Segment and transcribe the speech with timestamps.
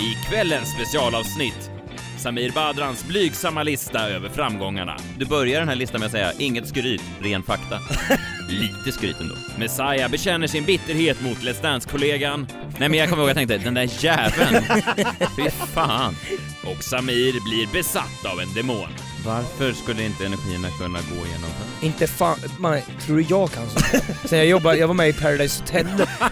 [0.00, 1.70] I kvällens specialavsnitt
[2.18, 4.96] Samir Badrans blygsamma lista över framgångarna.
[5.18, 7.78] Du börjar den här listan med att säga inget skryt, ren fakta.
[8.48, 9.34] Lite skryt ändå.
[9.58, 12.46] Messiah bekänner sin bitterhet mot Let's Dance-kollegan.
[12.78, 14.64] Nej men jag kommer ihåg att jag tänkte, den där jäveln.
[15.36, 16.16] Fy fan.
[16.64, 18.88] Och Samir blir besatt av en demon.
[19.26, 21.82] Varför skulle inte energierna kunna gå igenom fönstret?
[21.82, 24.28] Inte fan, man, tror jag kan sånt här?
[24.28, 25.86] Sen jag jobbade, jag var med i Paradise Hotel,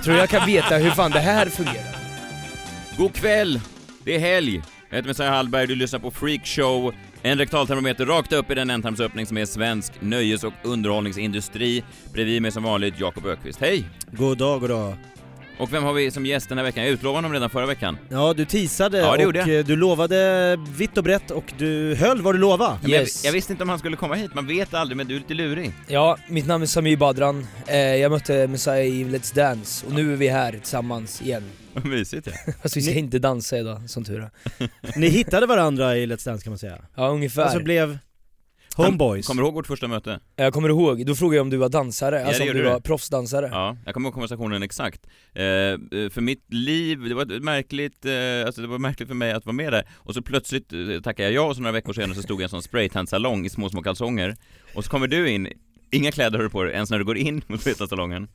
[0.05, 2.08] tror jag kan veta hur fan det här fungerar?
[2.99, 3.61] God kväll!
[4.05, 4.63] Det är helg.
[4.91, 6.95] Jag heter Messiah Hallberg, du lyssnar på Freakshow.
[7.23, 11.85] En rektaltermometer rakt upp i den ändtarmsöppning som är svensk nöjes och underhållningsindustri.
[12.13, 13.61] Bredvid mig som vanligt Jakob Ökvist.
[13.61, 13.85] Hej!
[14.13, 14.95] God dag, god dag.
[15.59, 16.85] Och vem har vi som gäst den här veckan?
[16.85, 17.99] Jag utlovade honom redan förra veckan.
[18.09, 19.59] Ja, du teasade Ja, det och gjorde jag.
[19.59, 22.79] eh, du lovade vitt och brett och du höll vad du lovade.
[22.83, 23.25] Men jag, Yes.
[23.25, 25.35] jag visste inte om han skulle komma hit, man vet aldrig men du är lite
[25.35, 25.73] lurig.
[25.89, 30.13] Ja, mitt namn är Samir Badran, eh, jag mötte Messiah i Let's Dance och nu
[30.13, 31.43] är vi här tillsammans igen.
[31.85, 32.53] Mysigt ja.
[32.63, 34.31] Fast vi ska inte dansa idag, som tur är.
[34.99, 36.79] Ni hittade varandra i Let's Dance kan man säga.
[36.97, 37.43] Ja, ungefär.
[37.43, 37.99] Alltså blev
[38.77, 39.27] homeboys.
[39.27, 40.21] Kommer du ihåg vårt första möte?
[40.37, 42.69] Jag kommer ihåg, då frågade jag om du var dansare, alltså det om du du.
[42.69, 43.49] var proffsdansare.
[43.53, 45.07] Ja, jag kommer ihåg konversationen exakt.
[45.35, 45.77] Eh, eh,
[46.11, 49.57] för mitt liv, det var märkligt, eh, alltså det var märkligt för mig att vara
[49.57, 49.89] med där.
[49.95, 52.41] Och så plötsligt eh, tackade jag ja och så några veckor senare så stod jag
[52.41, 54.37] i en sån spraytan-salong i små, små kalsonger.
[54.75, 55.49] Och så kommer du in,
[55.91, 58.29] inga kläder har du på dig ens när du går in mot spraytan-salongen.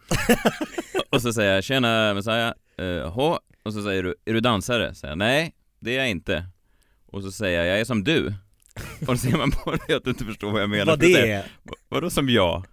[1.10, 4.96] och så säger jag 'Tjena Messiah, eh, hå?' Och så säger du 'Är du dansare?'
[4.96, 6.46] Säger jag 'Nej, det är jag inte'
[7.06, 8.34] Och så säger jag 'Jag är som du'
[9.00, 11.14] Och då ser man på dig att du inte förstår vad jag menar Vad det
[11.14, 11.46] säger, är?
[11.90, 12.66] Vadå som jag?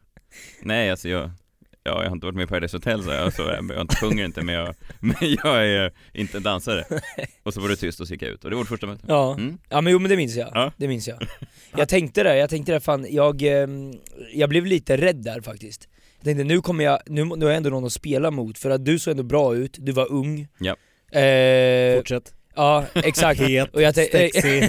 [0.62, 1.30] Nej alltså jag,
[1.84, 4.24] ja, jag har inte varit med i Paradise Hotel så jag, så jag, jag sjunger
[4.24, 6.84] inte men jag, men jag är inte en dansare.
[7.42, 8.86] Och så var det tyst och så gick jag ut och det var vårt första
[8.86, 9.04] möte.
[9.08, 9.58] Ja, Mm.
[9.68, 10.72] ja men jo men det minns jag, Ja.
[10.76, 11.18] det minns jag.
[11.76, 13.92] Jag tänkte det, jag tänkte det fan, jag, ehm,
[14.34, 15.88] jag blev lite rädd där faktiskt.
[16.20, 18.70] Jag tänkte nu kommer jag, nu, nu har jag ändå någon att spela mot, för
[18.70, 20.48] att du såg ändå bra ut, du var ung.
[20.58, 20.76] Ja.
[21.20, 22.34] Eh, Fortsätt.
[22.54, 23.40] Ja, exakt.
[23.40, 24.60] Het, Och jag sexy.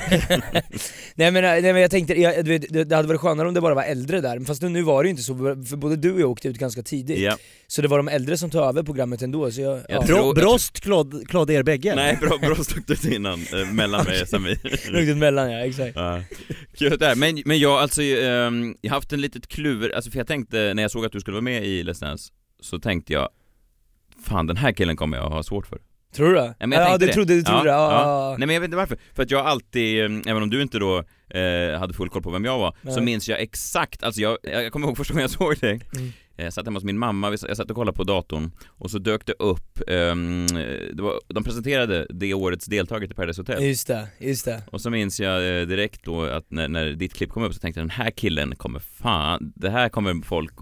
[1.15, 3.61] nej, men, nej men jag tänkte, jag, du vet, det hade varit skönare om det
[3.61, 6.13] bara var äldre där, fast nu, nu var det ju inte så, för både du
[6.13, 7.19] och jag åkte ut ganska tidigt.
[7.19, 7.37] Ja.
[7.67, 10.05] Så det var de äldre som tog över programmet ändå, så jag, Jag ja.
[10.05, 11.95] tror- Bro, brost klådde klåd er bägge?
[11.95, 14.59] Nej, bra, bra stod det innan, eh, mellan mig och Samir.
[14.91, 15.95] Lugnt emellan ja, exakt.
[15.95, 16.21] Ja.
[16.77, 17.15] Kul där.
[17.15, 20.73] Men, men jag alltså, ehm, jag har haft en litet kluver, alltså för jag tänkte
[20.73, 23.29] när jag såg att du skulle vara med i Let's Dance, så tänkte jag
[24.23, 25.79] Fan den här killen kommer jag ha svårt för.
[26.15, 26.55] Tror du det?
[26.59, 27.13] Ja, men jag ja du det.
[27.13, 27.93] trodde, du trodde ja, det?
[27.93, 28.35] Ja.
[28.37, 30.79] Nej men jag vet inte varför, för att jag alltid, eh, även om du inte
[30.79, 30.97] då
[31.29, 33.01] eh, hade full koll på vem jag var, så Nej.
[33.01, 36.11] minns jag exakt, alltså jag, jag kommer ihåg första gången jag såg dig Mm.
[36.35, 39.25] Jag satt hemma hos min mamma, jag satt och kollade på datorn och så dök
[39.25, 40.47] det upp, ehm,
[40.93, 44.61] det var, de presenterade det årets deltagare till Paradise Hotel Just det, just det.
[44.71, 47.59] och så minns jag eh, direkt då att när, när ditt klipp kom upp så
[47.59, 50.53] tänkte jag den här killen kommer fan, det här kommer folk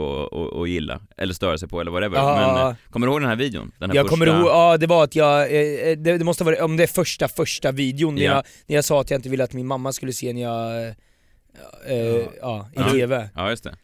[0.62, 2.18] att, gilla, eller störa sig på eller whatever.
[2.18, 2.54] Ja.
[2.56, 3.72] Men eh, kommer du ihåg den här videon?
[3.78, 4.10] Den här Jag första...
[4.26, 6.88] kommer ihåg, ja det var att jag, eh, det, det måste varit, om det är
[6.88, 8.32] första första videon, när, Ja.
[8.32, 10.84] jag, när jag sa att jag inte ville att min mamma skulle se när jag,
[10.88, 10.94] eh,
[11.88, 12.90] eh, ja, i Ja.
[12.92, 13.30] TV.
[13.36, 13.76] Ja just det.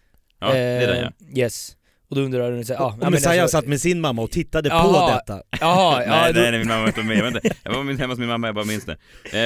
[0.48, 1.04] Ja, det är den ja.
[1.34, 1.76] Eh, Yes.
[2.10, 4.76] Och då undrar du, ja, Och Messiah alltså- satt med sin mamma och tittade på
[4.76, 5.16] Jaha.
[5.16, 5.42] detta.
[5.62, 7.56] Jaha, ja, nej, då, nej, nej, min mamma var inte med, jag, vet inte.
[7.64, 8.92] jag var hemma hos min mamma, jag bara minns det.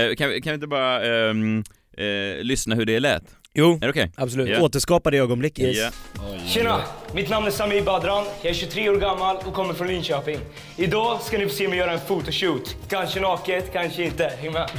[0.10, 1.64] Eh, kan, vi- kan vi inte bara ehm,
[1.98, 3.24] eh, lyssna hur det lät?
[3.54, 4.12] jo, Är det okej?
[4.16, 4.50] absolut.
[4.50, 4.62] Ja.
[4.62, 5.66] Återskapa det ögonblicket.
[5.76, 5.94] Yes.
[6.16, 6.22] Ja.
[6.48, 6.82] Tjena!
[7.14, 10.40] Mitt namn är Samir Badran, jag är 23 år gammal och kommer från Linköping.
[10.78, 12.76] Idag ska ni få se mig göra en photoshoot.
[12.90, 14.32] Kanske naket, kanske inte.
[14.42, 14.70] Häng med!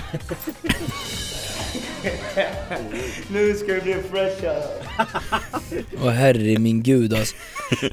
[3.31, 4.63] Nu ska det bli fresh här.
[6.03, 7.37] Åh herre min gud alltså.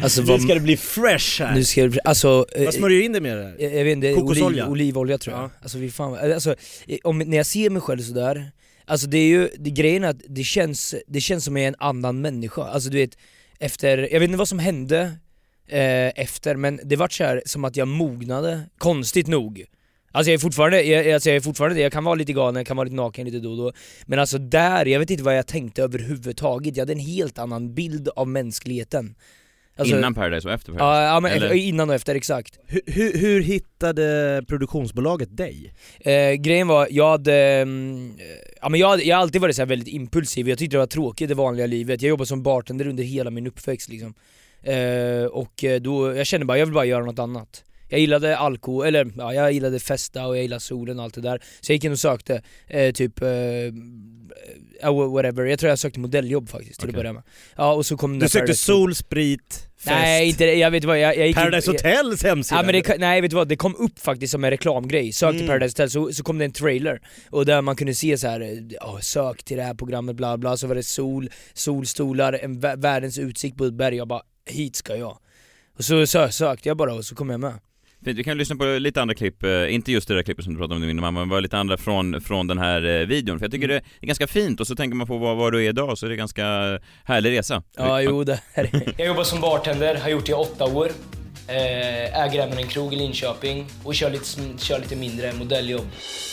[0.01, 1.55] alltså Nu ska det bli fresh här.
[1.55, 3.55] nu ska det, alltså, eh, Vad smörjer du in det med det här?
[3.59, 4.63] jag, jag vet inte, Kokosolja?
[4.65, 5.43] oliv, olivolja tror jag.
[5.43, 5.49] Ja.
[5.61, 6.55] Alltså vi fan, alltså,
[6.87, 8.51] eh, om, när jag ser mig själv sådär,
[8.85, 11.67] alltså det är ju, det, grejen är att det känns, det känns som jag är
[11.67, 12.63] en annan människa.
[12.63, 13.17] Alltså du vet,
[13.59, 15.11] efter, jag vet inte vad som hände
[15.67, 19.65] eh, efter, men det vart så här som att jag mognade, konstigt nog.
[20.17, 22.55] Alltså jag är fortfarande, jag, alltså jag är fortfarande det, jag kan vara lite galen,
[22.55, 23.71] jag kan vara lite naken lite då och då
[24.05, 27.73] Men alltså där, jag vet inte vad jag tänkte överhuvudtaget, jag hade en helt annan
[27.73, 29.15] bild av mänskligheten
[29.77, 30.85] alltså, Innan Paradise och efter Paradise?
[30.85, 31.53] Ja, ja men Eller?
[31.53, 35.73] innan och efter, exakt Hur, hur, hur hittade produktionsbolaget dig?
[35.99, 38.25] Eh, grejen var, jag hade, mm, eh,
[38.61, 40.79] ja, men jag, hade- jag har alltid varit så här väldigt impulsiv, jag tyckte det
[40.79, 44.13] var tråkigt det vanliga livet, jag jobbade som bartender under hela min uppväxt liksom.
[44.63, 48.37] eh, Och eh, då, jag kände bara, jag vill bara göra något annat Jag gillade
[48.37, 51.41] alkohol, eller ja, jag gillade festa och jag gillade solen och allt det där.
[51.61, 53.29] Så jag gick in och sökte, eh, typ, eh,
[54.83, 56.97] eh, whatever, jag tror jag sökte modelljobb faktiskt till Okej.
[56.99, 57.23] att börja med.
[57.55, 59.85] Ja och så kom Du sökte Paradise sol, sprit, fest.
[59.87, 62.59] Nej inte det, jag vet vad, jag, jag gick in- Paradise Hotels hemsida.
[62.61, 65.31] Ja, men det, nej vet du vad, det kom upp faktiskt som en reklamgrej, sök
[65.31, 65.47] till Mm.
[65.47, 68.63] Paradise Hotel, så, så kom det en trailer och där man kunde se så här,
[68.69, 72.81] ja, sök till det här programmet bla bla, så var det sol, solstolar, en vä-
[72.81, 75.17] världens utsikt på ett berg, jag bara hit ska jag.
[75.77, 77.53] Och så sö, sökte jag bara och så kom jag med.
[78.07, 80.53] Fint, vi kan lyssna på lite andra klipp, eh, inte just det där klippet som
[80.53, 83.07] du pratade om med din mamma, men bara lite andra från, från den här eh,
[83.07, 83.39] videon.
[83.39, 85.65] För jag tycker det är ganska fint och så tänker man på vad, vad du
[85.65, 86.45] är idag så är det ganska
[87.03, 87.63] härlig resa.
[87.77, 88.93] Ja jo det här är...
[88.97, 90.91] Jag jobbar som bartender, har gjort det i åtta år.
[91.49, 94.25] Eh, äger även en krog i Linköping och kör lite,
[94.57, 95.85] kör lite mindre modelljobb.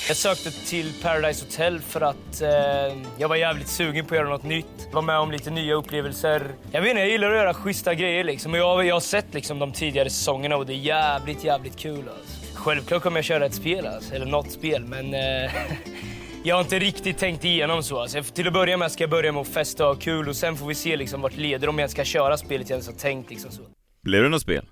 [0.08, 4.28] Jag sökte till Paradise Hotel för att eh, jag var jävligt sugen på att göra
[4.28, 4.88] något nytt.
[4.93, 6.50] Var med om lite nya upplevelser.
[6.72, 8.52] Jag vet inte, jag gillar att göra schyssta grejer liksom.
[8.52, 12.05] Och jag, jag har sett liksom de tidigare säsongerna och det är jävligt, jävligt kul
[12.08, 12.55] alltså.
[12.55, 15.50] Självklart kommer jag köra ett spel alltså, eller något spel, men eh,
[16.44, 18.00] jag har inte riktigt tänkt igenom så.
[18.00, 20.37] Alltså, till att börja med ska jag börja med att festa och ha kul och
[20.37, 22.87] sen får vi se liksom vart det leder om jag ska köra spelet jag ens
[22.87, 23.62] har tänkt liksom så.
[24.04, 24.64] Blev det något spel?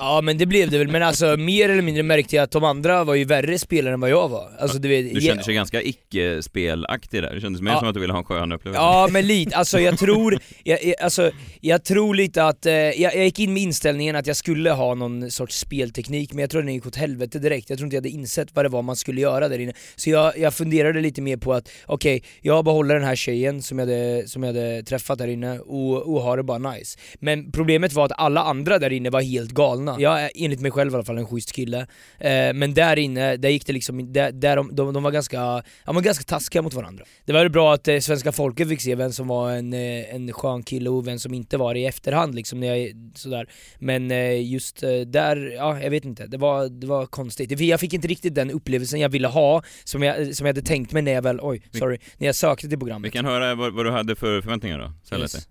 [0.00, 2.64] Ja men det blev det väl, men alltså mer eller mindre märkte jag att de
[2.64, 4.50] andra var ju värre spelare än vad jag var.
[4.58, 7.78] Alltså du vet, Du kände dig ganska icke-spelaktig där, det kändes mer Ja.
[7.78, 8.82] som att du ville ha en skön upplevelse.
[8.82, 11.30] Ja men lite, alltså jag tror, jag, alltså,
[11.60, 14.94] jag tror lite att, eh, jag, jag gick in med inställningen att jag skulle ha
[14.94, 18.00] någon sorts spelteknik men jag tror den gick åt helvete direkt, jag tror inte jag
[18.00, 19.72] hade insett vad det var man skulle göra där inne.
[19.96, 23.78] Så jag, jag funderade lite mer på att, okej, jag behåller den här tjejen som
[23.78, 26.98] jag hade, som jag hade träffat där inne och, och har det bara nice.
[27.20, 29.87] Men problemet var att alla andra där inne var helt galna.
[29.98, 31.86] Jag är enligt mig själv i alla fall en schysst kille,
[32.18, 35.36] eh, men där inne, där gick det liksom, där, där de, de, de var ganska,
[35.36, 37.04] ja, var ganska taskiga mot varandra.
[37.24, 40.14] Det var ju bra att eh, svenska folket fick se vem som var en, eh,
[40.14, 43.48] en skön kille och vem som inte var det i efterhand liksom, när jag, sådär.
[43.78, 47.60] Men eh, just eh, där, ja jag vet inte, det var, det var konstigt.
[47.60, 50.92] Jag fick inte riktigt den upplevelsen jag ville ha, som jag, som jag hade tänkt
[50.92, 53.08] mig när jag väl, oj, sorry, när jag sökte till programmet.
[53.08, 55.48] Vi kan höra vad, vad du hade för förväntningar då, så Yes.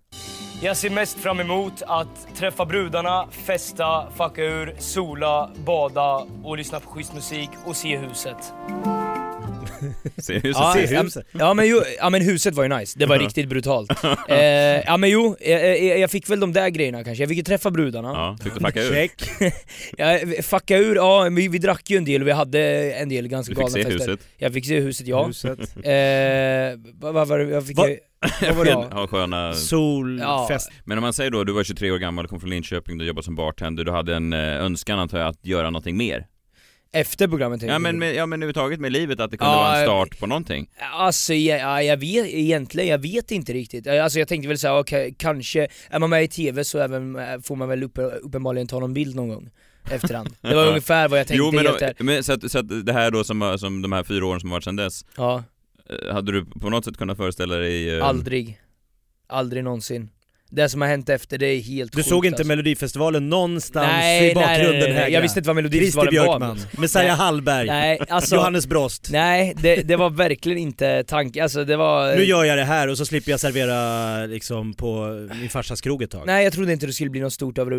[0.62, 6.80] Jag ser mest fram emot att träffa brudarna, festa, fucka ur, sola, bada och lyssna
[6.80, 8.38] på schysst musik och se huset.
[10.18, 10.76] Se hur Ja,
[11.10, 13.92] så ja, ja, men jo, ja men huset var ju nice, det var riktigt brutalt.
[14.30, 14.38] eh,
[14.86, 17.44] ja men jo, jag, jag, jag fick väl de där grejerna kanske, jag fick ju
[17.44, 18.08] träffa brudarna.
[18.08, 18.90] Ja, fick du fucka ur?
[18.90, 19.22] Check.
[19.98, 23.28] Ja, fucka ur, ja vi, vi drack ju en del och vi hade en del
[23.28, 24.12] ganska Du fick galna se fester.
[24.12, 24.28] huset?
[24.38, 25.26] Jag fick se huset, ja.
[25.26, 25.60] Huset.
[25.60, 27.88] Eh, vad vad var det, jag fick Va?
[28.42, 28.72] Vad var det?
[28.72, 28.88] då?
[28.92, 29.54] Ja, sköna...
[29.54, 30.72] Solfest.
[30.86, 33.26] Men om man säger då, du var 23 år gammal, kom från Linköping, du jobbade
[33.26, 36.28] som bartender, du hade en eh, önskan antar jag att göra någonting mer?
[36.94, 39.74] Efter programmet Ja men, med, ja men överhuvudtaget med livet, att det kunde Ja, vara
[39.76, 40.70] en jag- start på någonting?
[40.94, 43.88] Alltså ja, ja, jag vet egentligen, jag vet inte riktigt.
[43.88, 47.40] Alltså jag tänkte väl säga, okej, kanske, är man med i TV så även, eh,
[47.44, 49.50] får man väl uppe, uppenbarligen ta någon bild någon gång
[49.92, 50.30] efterhand.
[50.42, 51.66] Det var ungefär vad jag tänkte Jo men,
[51.98, 54.40] då, men så, att, så att det här då som, som de här fyra åren
[54.40, 55.42] som har varit sedan dess, Ja, eh,
[55.90, 57.98] Eh, hade du på något sätt kunnat föreställa dig...
[57.98, 58.60] eh, aldrig.
[59.28, 60.10] Aldrig någonsin.
[60.50, 62.48] Det som har hänt efter det är helt Du sjukt, såg inte alltså.
[62.48, 65.12] Melodifestivalen någonstans Nej, i bakgrunden nej, nej, nej?
[65.14, 66.40] Jag visste inte vad Christer Melodifestivalen var.
[66.56, 67.16] Björkman, Messiah Nej.
[67.16, 69.10] Hallberg, Nej, alltså, Johannes Brost.
[69.12, 72.16] nej det, det var verkligen inte tanken, alltså det var...
[72.16, 75.08] Nu gör jag det här och så slipper jag servera liksom på
[75.42, 76.24] min farsas krog ett tag.
[76.26, 77.72] Nej jag trodde inte det skulle bli något stort över,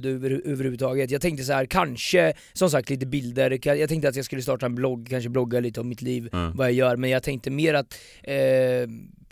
[0.00, 1.10] det över, överhuvudtaget.
[1.10, 4.66] Jag tänkte så här, kanske, som sagt lite bilder, jag tänkte att jag skulle starta
[4.66, 6.56] en blogg, kanske blogga lite om mitt liv, Mm.
[6.56, 8.34] vad jag gör, men jag tänkte mer att eh,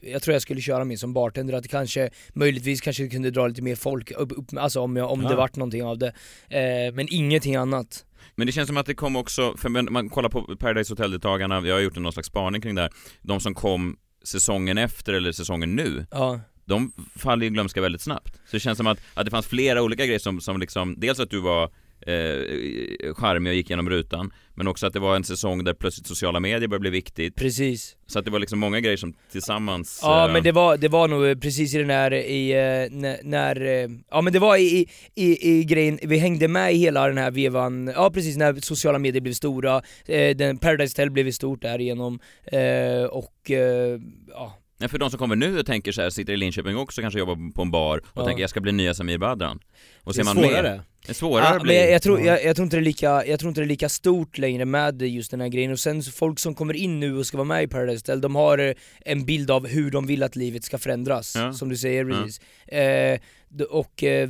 [0.07, 3.63] jag tror jag skulle köra mer som bartender, att kanske möjligtvis kanske kunde dra lite
[3.63, 5.29] mer folk, upp, upp, alltså om, jag, om Ja.
[5.29, 6.09] det vart någonting av det.
[6.49, 8.05] Eh, men ingenting annat.
[8.37, 11.75] Men det känns som att det kom också, för man kollar på Paradise Hotel-deltagarna, jag
[11.75, 12.91] har gjort någon slags spaning kring det här,
[13.23, 16.41] de som kom säsongen efter eller säsongen nu, Ja.
[16.65, 18.35] de faller i glömska väldigt snabbt.
[18.35, 21.21] Så det känns som att, att det fanns flera olika grejer som, som liksom, dels
[21.21, 21.71] att du var
[22.07, 26.07] eh, charmig och gick genom rutan, men också att det var en säsong där plötsligt
[26.07, 27.37] sociala medier började bli viktigt.
[27.37, 27.97] Precis.
[28.07, 30.01] Så att det var liksom många grejer som tillsammans...
[30.03, 33.19] Ja eh, men det var, det var nog precis i den här, i, eh, när,
[33.23, 37.09] när eh, ja men det var i, i, i grejen, vi hängde med i hela
[37.09, 41.31] den här vevan, ja precis när sociala medier blev stora, eh, den Paradise Hotel blev
[41.31, 46.03] stort därigenom, eh, och eh, ja, Ja, för de som kommer nu och tänker så
[46.03, 48.25] här, sitter i Linköping också, kanske jobbar på en bar och Ja.
[48.27, 49.61] tänker jag ska bli nya Samir Badran.
[50.03, 50.63] Och Det är ser man svårare.
[50.63, 52.27] Mer, det är svårare Ja, att men jag, jag, tror, Ja.
[52.27, 54.65] jag, jag, tror inte det är lika, jag tror inte det är lika stort längre
[54.65, 57.49] med just den här grejen, och sen folk som kommer in nu och ska vara
[57.49, 60.65] med i Paradise Hotel, de har eh, en bild av hur de vill att livet
[60.65, 61.53] ska förändras, Ja.
[61.53, 62.17] som du säger Ja.
[62.23, 62.41] precis.
[62.69, 64.29] Eh, d- och eh,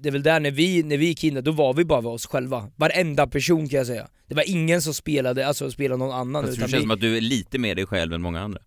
[0.00, 2.26] det är väl där när vi, när vi gick in, då var vi bara oss
[2.26, 2.70] själva.
[2.76, 4.08] Varenda person kan jag säga.
[4.28, 7.00] Det var ingen som spelade, alltså spelade någon annan Fast det känns vi, som att
[7.00, 8.60] du är lite mer dig själv än många andra.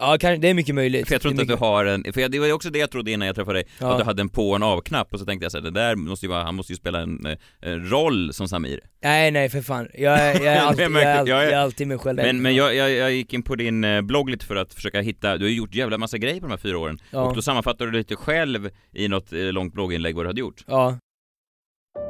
[0.00, 1.06] Ja, det är mycket möjligt.
[1.08, 2.90] För jag tror inte att du har en, för jag, det var också det jag
[2.90, 3.92] trodde innan jag träffade dig, Ja.
[3.92, 5.70] att du hade en på och en av-knapp och så tänkte jag så här, det
[5.70, 8.80] där måste ju vara, han måste ju spela en, eh, en roll som Samir.
[9.02, 11.86] Nej nej för fan, jag är, jag är, alltid, jag är, alltid, jag är alltid
[11.86, 14.56] mig själv Men, men jag, jag, jag gick in på din eh, blogg lite för
[14.56, 16.98] att försöka hitta, du har ju gjort jävla massa grejer på de här fyra åren.
[17.10, 17.22] Ja.
[17.22, 20.64] Och då sammanfattar du lite själv i något eh, långt blogginlägg vad du hade gjort.
[20.66, 20.98] Ja,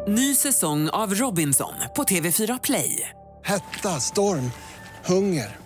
[0.09, 3.11] Ny säsong av Robinson på TV4 Play.
[3.45, 4.50] Hetta, storm,
[5.05, 5.66] hunger.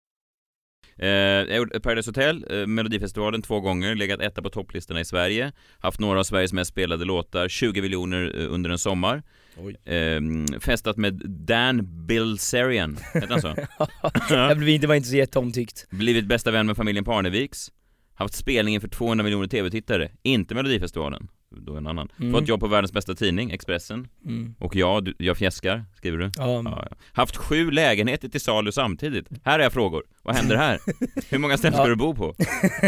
[1.01, 5.51] Eh, jag gjort Paradise Hotel, eh, Melodifestivalen två gånger, legat etta på topplistorna i Sverige,
[5.79, 9.23] haft några av Sveriges mest spelade låtar, 20 miljoner eh, under en sommar.
[9.85, 10.21] Eh,
[10.59, 13.55] festat med Dan Bilzerian, heter han så?
[14.29, 15.87] jag blev, det var inte så jätteomtyckt.
[15.89, 17.71] Blivit bästa vän med familjen Parneviks.
[18.13, 22.09] Haft spelningen för 200 miljoner tv-tittare, inte Melodifestivalen, då en annan.
[22.19, 22.33] Mm.
[22.33, 24.07] Fått jobb på världens bästa tidning, Expressen.
[24.25, 24.55] Mm.
[24.59, 26.31] Och ja, du, jag fjäskar, skriver du.
[26.37, 26.97] Ja, Ja, ja.
[27.13, 29.27] Haft sju lägenheter till salu samtidigt.
[29.43, 30.03] Här är jag frågor.
[30.23, 30.79] Vad händer här?
[31.29, 32.35] Hur många ställen ska du bo på?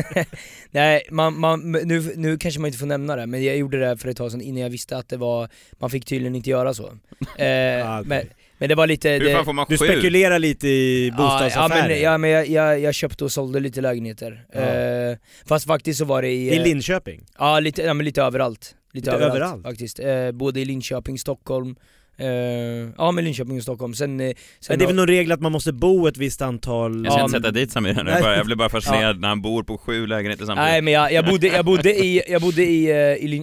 [0.71, 3.97] Nej, man, man, nu, nu kanske man inte får nämna det, men jag gjorde det
[3.97, 6.73] för ett tag sedan innan jag visste att det var, man fick tydligen inte göra
[6.73, 6.87] så.
[7.37, 8.21] Eh, men,
[8.63, 9.09] men det var lite...
[9.09, 9.85] Hur det, fan får man Du sju?
[9.85, 11.87] spekulerar lite i Ja, bostadsaffärer.
[11.87, 14.45] men, ja, men jag, jag, jag köpte och sålde lite lägenheter.
[14.53, 14.59] Ja.
[14.59, 16.47] Eh, fast faktiskt så var det i...
[16.49, 17.21] I eh, Linköping?
[17.39, 18.75] Ja, lite, ja men lite överallt.
[18.93, 19.63] Lite, Lite överallt, överallt?
[19.63, 19.99] faktiskt.
[19.99, 21.75] Eh, både i Linköping, Stockholm,
[22.17, 22.27] eh,
[22.97, 23.93] ja men Linköping och Stockholm.
[23.93, 24.35] Sen, eh, sen
[24.69, 27.03] Men det är väl någon regel att man måste bo ett visst antal...
[27.03, 29.41] Jag ska Ja, inte sätta dit Samir här nu, jag, blev bara fascinerad när han
[29.41, 30.71] bor på sju lägenheter samtidigt.
[30.71, 32.89] Nej men jag, jag, bodde, jag bodde i, jag bodde i,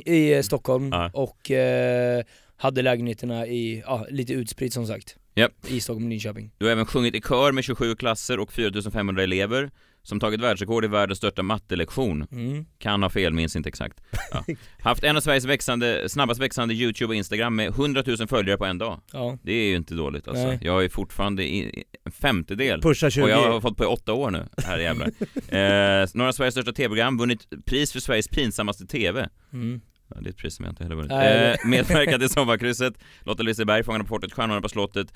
[0.07, 1.11] i, i Stockholm Ja.
[1.15, 2.23] och eh,
[2.61, 5.17] hade lägenheterna i, ja, lite utspritt som sagt.
[5.35, 5.53] Japp.
[5.69, 6.51] I Stockholm och Linköping.
[6.59, 9.71] Du har även sjungit i kör med 27 klasser och 4500 elever,
[10.03, 12.27] som tagit världsrekord i världens största mattelektion.
[12.33, 12.67] Mm.
[12.79, 14.01] Kan ha fel, minns inte exakt.
[14.33, 14.45] Ja.
[14.79, 18.65] Haft en av Sveriges växande, snabbast växande YouTube och Instagram med 100 000 följare på
[18.65, 19.01] en dag.
[19.13, 19.39] Ja.
[19.43, 20.47] Det är ju inte dåligt alltså.
[20.47, 20.59] Nej.
[20.63, 22.83] Jag är fortfarande i i en femtedel.
[22.83, 23.23] Pusha 20.
[23.23, 25.07] Och jag har fått på i åtta år nu, här jävlar.
[26.03, 29.29] eh, några av Sveriges största tv-program, vunnit pris för Sveriges pinsammaste TV.
[29.53, 29.81] Mm.
[30.15, 31.13] Ja, det är ett pris som jag inte heller vunnit.
[31.13, 35.13] Eh, medverkat i Sommarkrysset, Lotta Liseberg, Fångarna på fortet, Stjärnorna på slottet.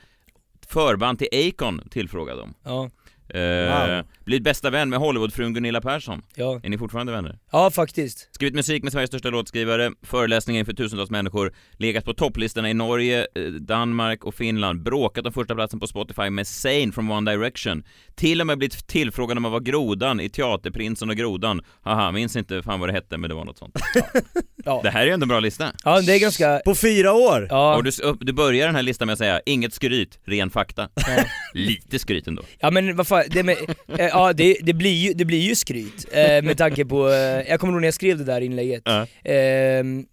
[0.68, 2.54] Förband till Acon tillfrågade de.
[2.62, 2.90] Ja.
[3.28, 4.04] Eh, Wow.
[4.24, 6.22] Blivit bästa vän med Hollywoodfrun Gunilla Persson.
[6.34, 6.60] Ja.
[6.62, 7.38] Är ni fortfarande vänner?
[7.52, 8.28] ja, faktiskt.
[8.34, 13.26] Skrivit musik med Sveriges största låtskrivare, föreläsningar inför tusentals människor, legat på topplistorna i Norge,
[13.34, 17.84] eh, Danmark och Finland, bråkat om första platsen på Spotify med Zayn från One Direction,
[18.14, 21.60] till och med blivit tillfrågad om att vara Grodan i Teaterprinsen och Grodan.
[21.82, 23.74] Haha, minns inte fan vad det hette men det var något sånt.
[24.66, 24.80] Ja.
[24.82, 25.72] Det här är ju ändå en bra lista.
[25.84, 26.60] Ja, det är ganska...
[26.64, 27.46] På fyra år?
[27.50, 27.90] Ja, Och du,
[28.20, 30.88] du börjar den här listan med att säga, inget skryt, ren fakta.
[31.54, 32.42] Lite skryt ändå.
[32.58, 33.56] ja men vad fan, det, med,
[33.98, 37.14] eh, ja, det, det, blir ju, det blir ju skryt eh, med tanke på, eh,
[37.50, 38.82] jag kommer ihåg när jag skrev det där inlägget.
[38.84, 39.06] Ja.
[39.24, 40.06] Ehm,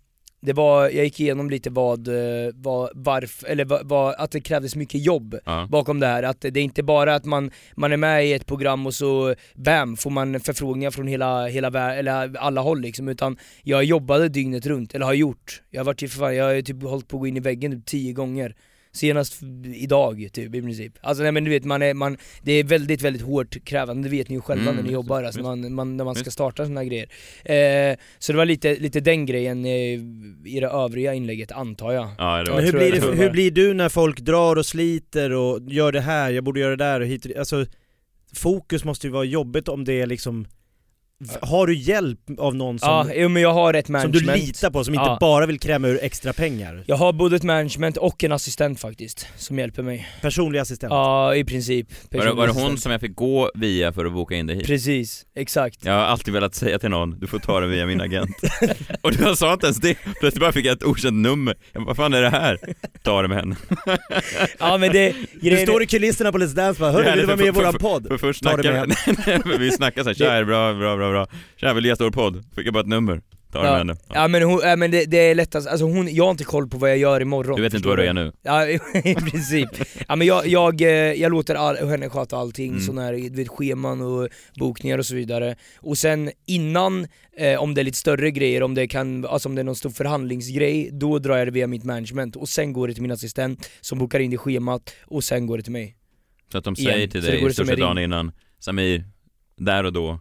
[0.43, 2.09] det var, jag gick igenom lite vad,
[2.53, 5.67] vad varför, eller vad, vad, att det krävdes mycket jobb Ja.
[5.69, 6.23] bakom det här.
[6.23, 9.35] Att det är inte bara att man, man är med i ett program och så
[9.55, 13.07] bam, får man förfrågningar från hela, hela eller alla håll liksom.
[13.07, 15.61] Utan jag jobbade dygnet runt, eller har gjort.
[15.69, 17.85] Jag har varit fan, jag har typ hållit på att gå in i väggen typ
[17.85, 18.55] tio gånger.
[18.91, 19.39] Senast
[19.75, 20.93] idag typ i princip.
[21.01, 24.17] Alltså nej men du vet, man är, man, det är väldigt väldigt hårt krävande, det
[24.17, 26.31] vet ni ju själva Mm, när ni visst, jobbar, alltså, man, man, när man ska
[26.31, 27.09] starta såna här grejer.
[27.91, 29.71] Eh, så det var lite, lite den grejen eh,
[30.45, 32.09] i det övriga inlägget antar jag.
[32.17, 35.91] Ja, Men hur blir, det, hur blir du när folk drar och sliter och gör
[35.91, 37.37] det här, jag borde göra det där och hit.
[37.37, 37.65] Alltså,
[38.33, 40.47] fokus måste ju vara jobbigt om det är liksom...
[41.41, 44.27] Har du hjälp av någon som, Ja, jo, men jag har ett som management.
[44.27, 45.17] du litar på, som inte Ja.
[45.21, 46.83] bara vill kräma ur extra pengar?
[46.87, 50.07] Jag har både ett management och en assistent faktiskt, som hjälper mig.
[50.21, 50.91] Personlig assistent?
[50.91, 51.87] Ja, i princip.
[52.11, 54.55] Var det, var det hon som jag fick gå via för att boka in dig
[54.55, 54.65] hit?
[54.67, 55.85] Precis, exakt.
[55.85, 58.35] Jag har alltid velat säga till någon, du får ta det via min agent.
[59.01, 61.55] och du sa inte ens det, plötsligt bara fick jag ett okänt nummer.
[61.73, 62.59] Jag bara, vad fan är det här?
[63.03, 63.55] Ta det med henne.
[64.59, 67.37] Ja men det, Du står i kulisserna på Let's Dance bara 'Hörru, vill du vara
[67.37, 68.87] med i våran podd?' För först Ta det snackade
[69.27, 71.27] med vi, vi snackade såhär, tja bra, bra, bra, bra.
[71.57, 72.43] Tja vill du gästa vår podd?
[72.55, 73.21] Fick jag bara ett nummer.
[73.51, 73.95] Ta det med henne.
[74.13, 76.67] Ja men, hon, ja, men det, det är lättast, alltså hon, jag har inte koll
[76.67, 78.31] på vad jag gör imorgon Du vet inte vad du är nu?
[78.41, 78.67] Ja
[79.03, 79.69] i princip.
[80.07, 82.81] Ja men jag, jag, eh, jag låter all, henne sköta allting, Mm.
[82.81, 85.55] sån här, vet, scheman och bokningar och så vidare.
[85.79, 89.55] Och sen innan, eh, om det är lite större grejer, om det, kan, alltså om
[89.55, 92.87] det är någon stor förhandlingsgrej, då drar jag det via mitt management och sen går
[92.87, 95.95] det till min assistent som bokar in det schemat och sen går det till mig.
[96.51, 96.93] Så att de Igen.
[96.93, 99.03] säger till Så det dig i stort som sett en dagen innan Samir,
[99.57, 100.19] där och då,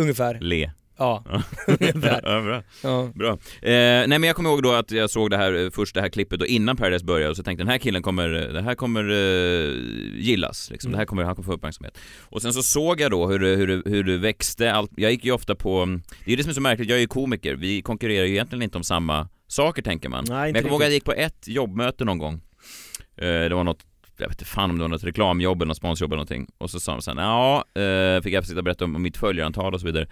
[0.00, 0.38] Ungefär.
[0.40, 0.70] le.
[0.98, 1.24] Ja,
[1.66, 2.20] ungefär.
[2.24, 2.62] ja, bra.
[2.82, 3.10] Ja.
[3.14, 3.30] Bra.
[3.30, 6.00] Eh, nej men jag kommer ihåg då att jag såg det här, eh, först det
[6.00, 8.74] här klippet då innan Paradise började och så tänkte den här killen kommer, det här
[8.74, 9.74] kommer eh,
[10.20, 10.88] gillas liksom.
[10.88, 10.92] Mm.
[10.92, 11.98] Det här kommer, han kommer få uppmärksamhet.
[12.20, 15.32] Och sen så såg jag då hur hur hur det växte, allt, jag gick ju
[15.32, 18.26] ofta på, det är det som är så märkligt, jag är ju komiker, vi konkurrerar
[18.26, 20.24] ju egentligen inte om samma saker tänker man.
[20.28, 22.34] Nej, men jag kommer ihåg att jag gick på ett jobbmöte någon gång.
[23.16, 23.84] Eh, det var något
[24.18, 26.46] jag vet inte fan om det var något reklamjobb eller något sponsjobb eller någonting.
[26.58, 29.74] Och så sa de sen, ja, eh, fick jag sitta och berätta om mitt följarantal
[29.74, 30.06] och så vidare.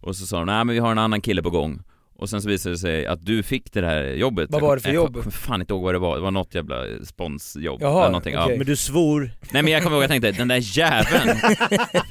[0.00, 1.82] Och så sa de, nej men vi har en annan kille på gång.
[2.16, 4.48] Och sen så visade det sig att du fick det här jobbet.
[4.50, 5.12] Vad Jag var det för jag jobb?
[5.16, 8.38] kommer fan inte ihåg vad det var, det var något jävla sponsjobb Jaha, eller någonting.
[8.38, 8.50] okej.
[8.52, 8.56] Ja.
[8.58, 9.30] Men du svor.
[9.52, 11.38] Nej men jag kommer ihåg, jag tänkte, den där jäveln,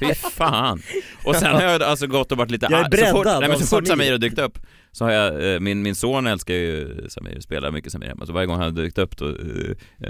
[0.00, 0.82] fy fan.
[1.24, 2.96] Och sen har jag alltså gått och varit lite Jag är arg.
[3.06, 3.86] så fort, breddad nej, men så fort.
[3.86, 4.58] Samir har dykt upp
[4.92, 8.32] så har jag, eh, min, min son älskar ju Samir, spelar mycket Samir hemma, så
[8.32, 9.34] varje gång han har dykt upp då, eh,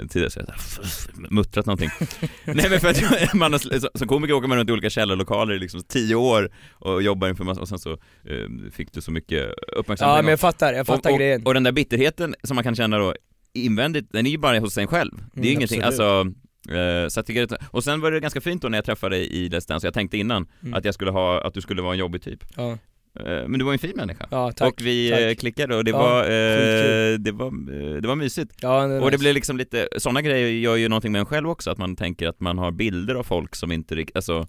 [0.09, 1.89] tidigare så har jag så här, muttrat någonting.
[2.45, 5.53] nej men för att jag- man har, som komiker åker man runt i olika källarlokaler
[5.53, 9.11] i liksom tio år och jobbar inför massa, och sen så eh, fick du så
[9.11, 10.15] mycket uppmärksamhet.
[10.17, 11.41] Ja men jag fattar, jag fattar och, och, grejen.
[11.45, 13.13] och den där bitterheten som man kan känna då
[13.53, 15.11] invändigt, den är ju bara hos en själv.
[15.33, 15.99] Det är Mm, ingenting, absolut.
[16.09, 19.27] alltså eh, så att, och sen var det ganska fint då när jag träffade dig
[19.27, 20.73] i Let's Dance, jag tänkte innan Mm.
[20.73, 22.43] att jag skulle ha, att du skulle vara en jobbig typ.
[22.55, 22.77] Ja.
[23.19, 24.27] Eh, Men du var en fin människa.
[24.31, 25.19] Ja, tack, och vi tack.
[25.21, 28.51] eh, klickade och det Ja, var, eh, det var, eh, det var mysigt.
[28.61, 31.49] Ja, det och det blev liksom lite, sådana grejer gör ju någonting med en själv
[31.49, 34.47] också, att man tänker att man har bilder av folk som inte riktigt, alltså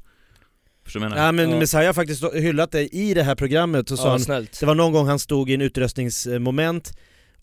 [0.85, 1.25] Förstår du menar?
[1.25, 1.59] Ja men Ja.
[1.59, 4.61] Messiah har faktiskt hyllat dig i det här programmet och sa Ja, han, snällt.
[4.61, 6.93] det var någon gång han stod i en utröstningsmoment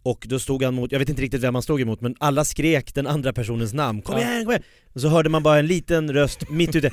[0.03, 2.45] och då stod han mot, jag vet inte riktigt vem han stod emot men alla
[2.45, 4.21] skrek den andra personens namn, kom Ja.
[4.21, 4.63] igen, kom igen!
[4.93, 6.91] Och så hörde man bara en liten röst mitt ute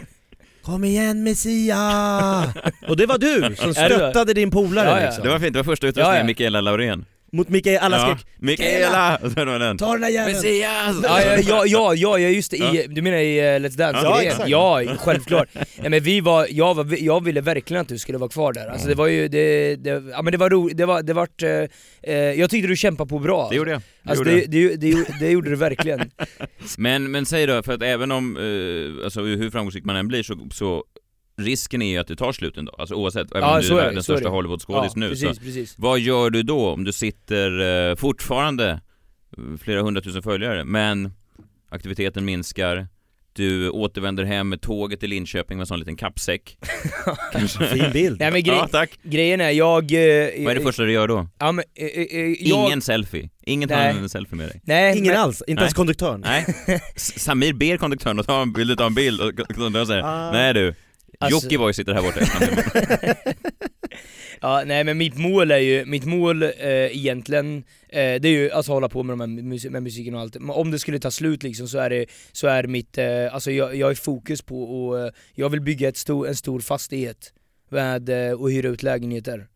[0.63, 2.45] Kom igen Messiah!
[2.89, 5.07] Och det var du som stöttade din polare Ja, ja.
[5.07, 5.25] liksom.
[5.25, 6.25] Det var fint, det var första utrustningen, Ja, ja.
[6.25, 7.05] Mikaela Laurén.
[7.33, 8.17] Mot Mikael, alla ja.
[8.19, 9.19] skrek Mikaela!
[9.79, 10.37] Ta den där jäveln!
[10.37, 10.97] Messias!
[11.03, 12.83] Ja, ja, ja, ja, just det, i, Ja.
[12.89, 14.01] du menar i uh, Let's Dance?
[14.05, 14.49] Ja, exakt.
[14.49, 15.49] ja självklart.
[15.83, 18.67] Ja, men vi var, jag, var, jag ville verkligen att du skulle vara kvar där,
[18.69, 21.43] alltså det var ju, det, det, ja men det var roligt, det var, det vart,
[21.43, 21.51] eh,
[22.03, 23.81] eh, jag tyckte du kämpade på bra Det gjorde jag.
[24.03, 24.81] Det Alltså gjorde det, jag.
[24.81, 26.11] det, det, det gjorde du verkligen.
[26.79, 30.23] Men, men säg då, för att även om, eh, alltså hur framgångsrik man än blir
[30.23, 30.85] så, så
[31.39, 33.77] risken är ju att det tar slut dag, alltså oavsett, även Ja, om du så
[33.79, 34.29] är världens är största.
[34.29, 35.75] Hollywoodskådis ja, nu precis, så, precis.
[35.79, 41.13] vad gör du då om du sitter eh, fortfarande eh, flera hundratusen följare, men
[41.71, 42.87] aktiviteten minskar,
[43.33, 46.59] du återvänder hem med tåget till Linköping med en sån liten kappsäck.
[47.33, 47.67] Kanske.
[47.67, 48.21] Fin bild.
[48.21, 48.91] Nej men grej, Ja, tack.
[49.03, 49.83] grejen är, jag...
[49.93, 51.29] Eh, Vad är det första du gör då?
[51.39, 53.31] Ja men, eh, eh, eh, jag, Ingen selfie.
[53.45, 54.61] Ingen tar en selfie med dig.
[54.65, 55.63] Nej, Ingen men, alls, inte Nej.
[55.63, 56.21] ens konduktören.
[56.21, 56.47] Nej.
[56.97, 60.33] Samir ber konduktören att ta en bild, ta en bild och konduktören säger Ah.
[60.33, 60.75] Nej du,
[61.19, 62.21] Alltså- Jockiboi sitter här borta.
[64.41, 66.51] Ja, nej men mitt mål är ju, mitt mål eh,
[66.97, 70.21] egentligen, eh, det är ju alltså hålla på med, de här musik, med musiken och
[70.21, 70.35] allt.
[70.41, 73.51] Men om det skulle ta slut liksom så är det, så är mitt, eh, alltså
[73.51, 77.33] jag, jag är fokus på och eh, jag vill bygga ett stor, en stor fastighet
[77.71, 79.47] med, eh, och hyra ut lägenheter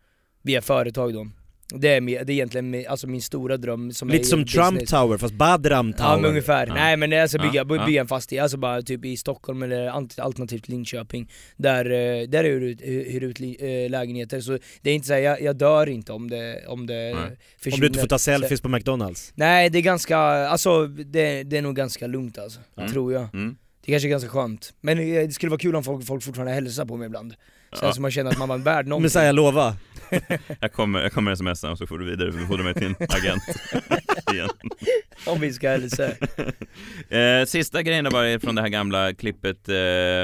[0.43, 1.31] via företag då.
[1.81, 4.91] Det är, det är egentligen med, alltså min stora dröm som Lite som Trump business.
[4.91, 6.11] Tower fast Badram Tower.
[6.11, 6.75] Ja men ungefär, Ja.
[6.75, 9.63] nej men det är alltså bygga, Ja, bygga en fastighet, alltså bara typ i Stockholm
[9.63, 9.87] eller
[10.21, 14.95] alternativt Linköping Där, eh, där hyr ut, hyr ut li- eh, lägenheter, så det är
[14.95, 17.13] inte så här, jag, jag dör inte om det, om det Nej.
[17.15, 17.31] Om
[17.61, 19.33] försvinner du inte får ta selfies på McDonalds.
[19.35, 22.91] Nej det är ganska, alltså det, det är nog ganska lugnt alltså, Mm.
[22.93, 23.57] tror jag Mm.
[23.85, 26.53] Det kanske är ganska skönt, men eh, det skulle vara kul om folk, folk fortfarande
[26.55, 27.35] hälsar på mig ibland
[27.73, 27.93] Sen Ja.
[27.95, 29.77] så man känner att man var värd någonting Messiah, lova.
[30.61, 32.97] Jag kommer, jag kommer smsa och så får du vidare, får du mig till en
[33.09, 33.43] agent
[34.33, 34.49] igen.
[35.27, 36.09] Om vi ska hälsa
[37.09, 39.75] Eh, sista grejen bara från det här gamla klippet, eh,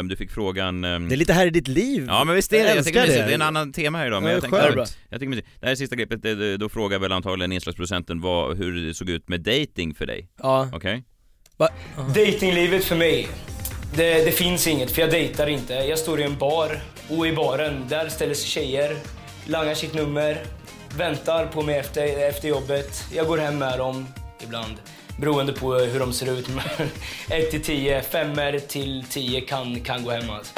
[0.08, 2.04] du fick frågan ehm, Det är lite här i ditt liv.
[2.08, 3.20] Ja men visst är det, Jag jag tycker det mysigt.
[3.22, 3.26] det.
[3.26, 5.48] det är en annan tema här idag men Ja, jag tänkte, jag tycker mysigt.
[5.60, 9.10] Det här är sista klippet, det- då frågar väl antagligen inslagsproducenten vad, hur det såg
[9.10, 11.04] ut med dating för dig, Ja, okej?
[11.56, 11.68] va?
[12.14, 13.28] Datinglivet för mig,
[13.94, 15.74] det, det finns inget för jag dejtar inte.
[15.74, 18.96] Jag står i en bar och i baren där ställer sig tjejer,
[19.46, 20.44] langar sitt nummer,
[20.96, 23.04] väntar på mig efter, efter jobbet.
[23.14, 24.06] Jag går hem med dem
[24.40, 24.76] ibland
[25.20, 26.48] beroende på hur de ser ut.
[27.30, 30.52] 1 till 10, 5 till 10 kan, kan gå hem alltså.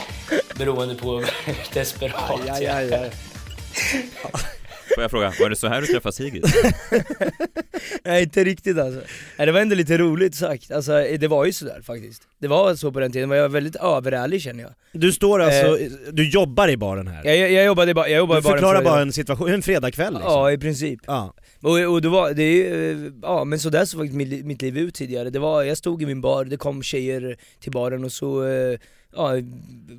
[0.55, 1.31] Beroende på hur
[1.75, 3.11] desperat jag är.
[4.95, 6.45] Får jag fråga, var det så här du träffade Sigrid?
[8.05, 9.01] Nej inte riktigt alltså.
[9.39, 12.23] Nej, det var ändå lite roligt sagt, alltså det var ju sådär faktiskt.
[12.39, 14.73] Det var så på den tiden, men jag var väldigt överärlig känner jag.
[14.93, 15.79] Du står alltså,
[16.13, 17.25] du jobbar i baren här?
[17.25, 20.33] Jag, jag, jag jobbade bara, jag jobbade du förklarar bara, en situation, en fredagkväll liksom?
[20.33, 21.01] Ja i princip.
[21.07, 21.35] Ja.
[21.63, 24.95] Och, och det var, det är ja men sådär såg faktiskt mitt, mitt liv ut
[24.95, 25.31] tidigare.
[25.31, 28.79] Det var, jag stod i min bar, det kom tjejer till baren och så eh,
[29.17, 29.33] ja,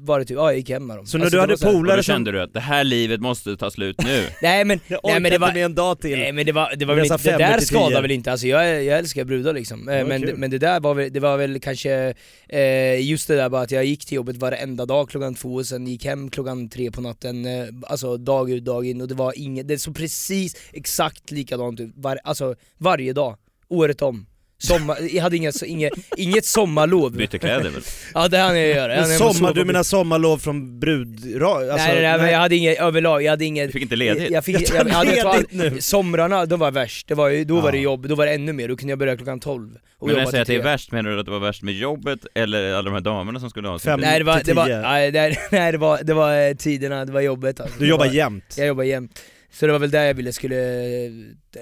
[0.04, 1.06] var det typ, ja jag gick hem med dem.
[1.06, 2.14] Så när Alltså, du hade polare då som...
[2.14, 4.28] kände du att det här livet måste ta slut nu?
[4.42, 6.20] Nej men, Jag nej, men det var, med en dag till.
[6.20, 8.84] Nej men det var, det var väl inte, det där skadar väl inte, alltså jag,
[8.84, 9.90] jag älskar brudar liksom.
[9.90, 10.38] Eh, Ja, men, kul.
[10.38, 12.14] men det där var väl, det var väl kanske,
[12.50, 15.66] eh, just det där bara att jag gick till jobbet varenda dag klockan två och
[15.66, 19.16] sen gick hem klockan tre på natten, eh, alltså dag ut dag in och det
[19.16, 23.38] var inget, det såg precis exakt likadant ut, var, alltså varje dag,
[23.70, 24.26] året om.
[24.62, 27.12] Sommar, jag hade inga, inget, inget sommarlov.
[27.18, 27.82] Bytte kläder väl?
[28.14, 28.96] Ja det hann jag göra.
[28.96, 31.42] Jag Men sommar, du menar sommarlov från brud...
[31.44, 33.68] Alltså, nej, nej, nej, men jag hade inget överlag, jag hade inget...
[33.68, 34.30] Du fick inte ledigt?
[34.32, 35.82] Jag, fick, Jag jag, jag, hade två- nu.
[35.82, 37.72] Somrarna, de var värst, det var, då var Ja.
[37.72, 39.70] det jobb, då var det ännu mer, då kunde jag börja klockan 12
[40.00, 41.64] och Men när jag säger att det är värst, menar du att det var värst
[41.64, 43.98] med jobbet eller alla de här damerna som skulle ha fru?
[43.98, 47.12] Nej det var, det var, nej, nej, nej, det var, det var eh, tiderna, det
[47.12, 47.76] var jobbet alltså.
[47.80, 48.56] Du Det jobbar var, jämt?
[48.58, 49.22] Jag jobbar jämt.
[49.52, 51.12] Så det var väl där jag ville skulle eh,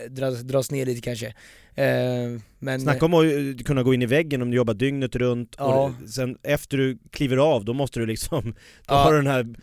[0.10, 1.28] dras, dras ner lite kanske.
[1.76, 5.56] Eh, men, Snacka om att kunna gå in i väggen om du jobbar dygnet runt
[5.58, 5.66] Ja.
[6.04, 8.54] och sen efter du kliver av då måste du liksom, då
[8.88, 8.96] Ja.
[8.96, 9.44] har du den här,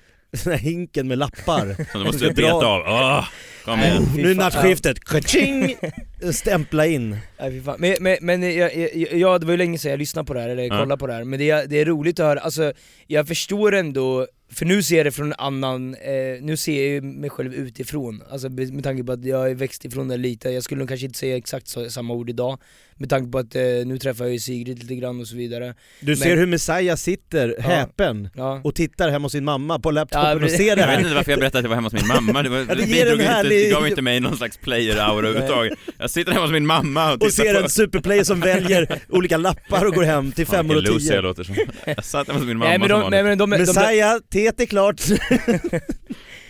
[0.45, 3.25] den här hinken med lappar Som du måste beta av, Åh,
[3.65, 5.77] kom igen fy Nu är nattskiftet, kaching!
[6.33, 7.17] Stämpla in
[7.65, 7.77] fan.
[7.79, 10.41] Men, men, men jag, jag, jag, det var ju länge sedan jag lyssnade på det
[10.41, 12.73] här, eller kollade på det här, men det, är- det är roligt att höra, alltså
[13.07, 16.89] jag förstår ändå, för nu ser jag det från en annan, eh, nu ser jag
[16.89, 20.17] ju mig själv utifrån, alltså med med tanke på att jag är växt ifrån det
[20.17, 22.59] lite, jag skulle nog kanske inte säga exakt så, samma ord idag,
[22.99, 25.75] med tanke på att eh, nu träffar jag ju Sigrid lite grann och så vidare.
[26.01, 27.63] Du Men- ser hur Messiah sitter Ja.
[27.63, 28.61] häpen Ja.
[28.65, 30.99] och tittar hemma hos sin mamma på laptopen Ja, och ser det Jag vet här
[31.01, 32.87] inte varför jag berättade att jag var hemma hos min mamma, det, var, det det,
[32.87, 36.67] bidrog inte, det gav inte mig någon slags player-aura överhuvudtaget Jag sitter hemma hos min
[36.67, 40.33] mamma och och tittar ser på en superplayer som väljer olika lappar och går hem
[40.33, 41.55] till Fan, femmor och vilken loser jag låter som
[41.87, 43.65] Jag satt hemma hos min mamma Nej men som de, nej, vanligt men de, de,
[43.65, 45.01] de, Messiah, teet är klart!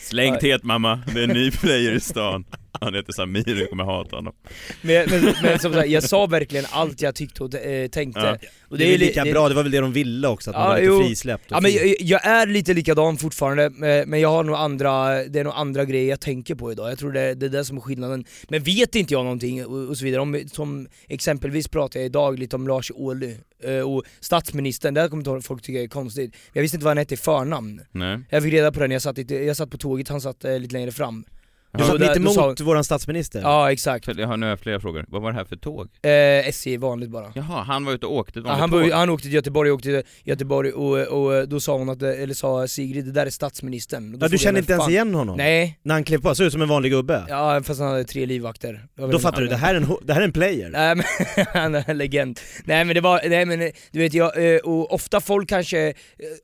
[0.09, 2.45] Släng teet mamma, det är en ny player i stan
[2.81, 4.35] Han heter Samir, jag kommer hata honom
[4.83, 8.21] men, men, men som sagt, jag sa verkligen allt jag tyckte och eh, tänkte.
[8.43, 8.49] Ja.
[8.69, 10.63] Och Det är li- lika bra, det var väl det de ville också, att man
[10.65, 11.03] Ja, var lite jo.
[11.07, 14.57] frisläppt och Ja men jag, jag är lite likadan fortfarande, eh, men jag har nog
[14.57, 17.51] andra, det är nog andra grejer jag tänker på idag, jag tror det, det är
[17.51, 18.25] det som är skillnaden.
[18.49, 22.39] Men vet inte jag någonting och, och så vidare, om, som exempelvis pratar jag idag
[22.39, 23.35] lite om Lars Ohly
[23.81, 26.37] och statsministern, det här kommer folk tycka är konstigt.
[26.53, 27.81] Jag visste inte vad han hette i förnamn.
[27.93, 30.45] Nej Jag fick reda på det när jag satt, jag satt på tåget, han satt
[30.45, 31.25] eh, lite längre fram.
[31.73, 34.61] Du satt mitt då sa- emot våran statsminister Ja exakt, Jag har nu har jag
[34.61, 35.89] flera frågor, vad var det här för tåg?
[36.03, 36.11] eh,
[36.49, 37.33] SJ vanligt bara.
[37.35, 38.91] Jaha, han var ute och åkte ett Ja, vanligt han, tåg?
[38.99, 42.69] han åkte till Göteborg, åkte till Göteborg och, och då sa hon att, eller sa
[42.69, 44.19] Sigrid, det där är statsministern.
[44.21, 45.37] Ja, du jag, inte ens "Fan." igen honom?
[45.37, 47.25] Nej, När han klev på, såg ut som en vanlig gubbe?
[47.29, 48.87] ja fast han hade tre livvakter.
[48.97, 51.05] Då fattar du, det här är en, det här är en player Nej men,
[51.53, 52.41] han är en legend.
[52.65, 53.59] Nej men det var, nej men
[53.91, 55.95] du vet jag, eh, och ofta folk kanske, eh,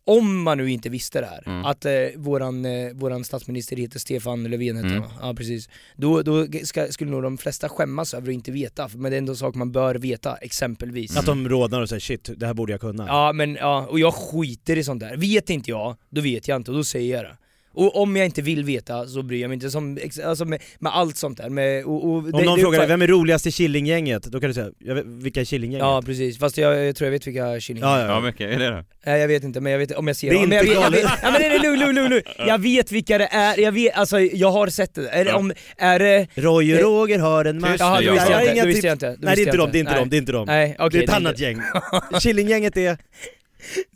[0.07, 1.65] om man nu inte visste det här, Mm.
[1.65, 5.03] att eh, våran, eh, våran statsminister heter Stefan Löfven heter Mm.
[5.03, 5.22] han?
[5.23, 5.69] Ja precis.
[5.97, 9.19] Då, då ska, skulle nog de flesta skämmas över att inte veta, men det är
[9.19, 11.17] ändå en sak man bör veta, exempelvis.
[11.17, 14.01] Att de rodnar och säger shit, det här borde jag kunna Ja men ja, och
[14.01, 15.17] jag skiter i sånt där.
[15.17, 17.37] Vet inte jag, då vet jag inte och då säger jag det.
[17.75, 20.93] Och om jag inte vill veta så bryr jag mig inte, som, alltså med, med
[20.97, 21.49] allt sånt där.
[21.49, 24.23] Med, och, och Om någon det, frågar dig, det, vem är roligast i Killinggänget?
[24.23, 25.85] Då kan du säga, jag vet, vilka är Killinggänget?
[25.85, 28.21] Ja precis, fast jag, jag tror jag vet vilka killingar ja, ja, Ja, ja.
[28.21, 28.85] mycket är det då?
[29.07, 30.49] Nej jag vet inte, men jag vet om jag ser Det är dem.
[30.49, 32.23] Men jag inte vet, jag vet, ja, men det är lugn, lugn, lugn, lugn.
[32.47, 35.09] Jag vet vilka det är, jag vet, alltså jag har sett det.
[35.09, 35.37] Är, det Ja.
[35.37, 36.27] om, är det...
[36.35, 39.17] Roy och Roger har en match Jaha, då visste jag inte, då visste jag inte.
[39.21, 40.01] Nej det är inte dem, det är inte Nej.
[40.01, 40.89] dem, det är inte dem Nej okej.
[40.91, 41.63] Det är ett nej, annat gäng
[42.21, 42.99] Killinggänget är,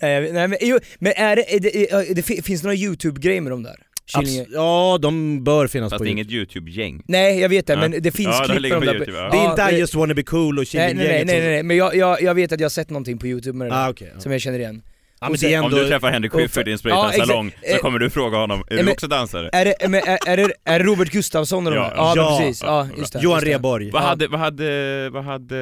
[0.02, 3.40] Nej, nej men, jo, men är det, är det, är det, finns det några youtube-grejer
[3.40, 3.76] med dem där?
[4.16, 7.48] Killinge- abs- ja de bör finnas Fast på det är YouTube inget YouTube-gäng Nej jag
[7.48, 7.78] vet det, Ja.
[7.80, 8.94] men det finns Ja, det klipp på dem där.
[8.94, 9.30] YouTube, ja.
[9.30, 11.26] Det är Ja, inte I det- just wanna be cool och Nej nej nej, Killinggänget
[11.26, 13.58] nej, som- nej, men jag, jag, jag vet att jag har sett någonting på youtube
[13.58, 14.20] med det där, Ah, ja.
[14.20, 14.82] som jag känner igen.
[15.26, 17.08] Ja, men det är sen- Om ändå, du träffar Henrik Schyffert i en Ja, spraytan
[17.10, 17.26] exakt.
[17.28, 19.50] salong så Eh, kommer du fråga honom, är men- du också dansare?
[19.52, 21.92] Är det, men är, är, det, är det Robert Gustafsson de Ja.
[21.96, 22.38] Ja, Ja.
[22.40, 23.20] precis, ja just det.
[23.22, 23.40] Johan.
[23.40, 24.06] Rheborg Vad Ja.
[24.06, 25.56] hade, vad hade, vad hade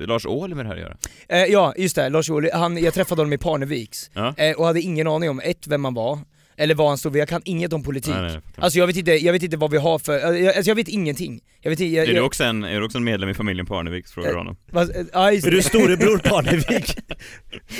[0.00, 0.96] eh, Lars Ohly med det här att göra?
[1.28, 4.34] Eh, ja, just det, Lars Ohly, han, jag träffade honom i Parneviks, Ja.
[4.36, 6.18] eh, och hade ingen aning om ett, vem han var,
[6.56, 8.14] eller vad han stod för, jag kan inget om politik.
[8.14, 8.40] Nej, nej.
[8.56, 10.88] Alltså jag vet inte, jag vet inte vad vi har för, jag, alltså jag vet
[10.88, 11.40] ingenting.
[11.60, 14.06] Jag vet jag, Är du också en, är du också en medlem i familjen Parnevik?
[14.08, 14.56] Frågar du honom.
[14.70, 15.56] vad, eh, ja, just Är det.
[15.56, 16.96] du storebror Parnevik?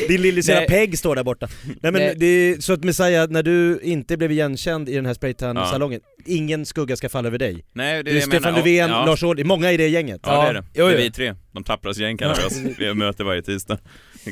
[0.08, 0.60] Din lillasyrra.
[0.60, 1.48] Peg står där borta.
[1.66, 2.14] Nej men Nej.
[2.16, 6.66] det är, så att Messiah, när du inte blev igenkänd i den här spraytan-salongen, ingen
[6.66, 7.64] skugga ska falla över dig.
[7.72, 8.58] Nej, det Du är jag Stefan menar.
[8.58, 9.06] Löfven, ja.
[9.06, 10.20] Lars Ohly, många i det gänget.
[10.24, 10.98] Ja det är det, Jo, det jo.
[10.98, 11.34] är vi tre.
[11.52, 12.76] De tappras gäng kallar vi oss.
[12.78, 13.78] Vi har möte varje tisdag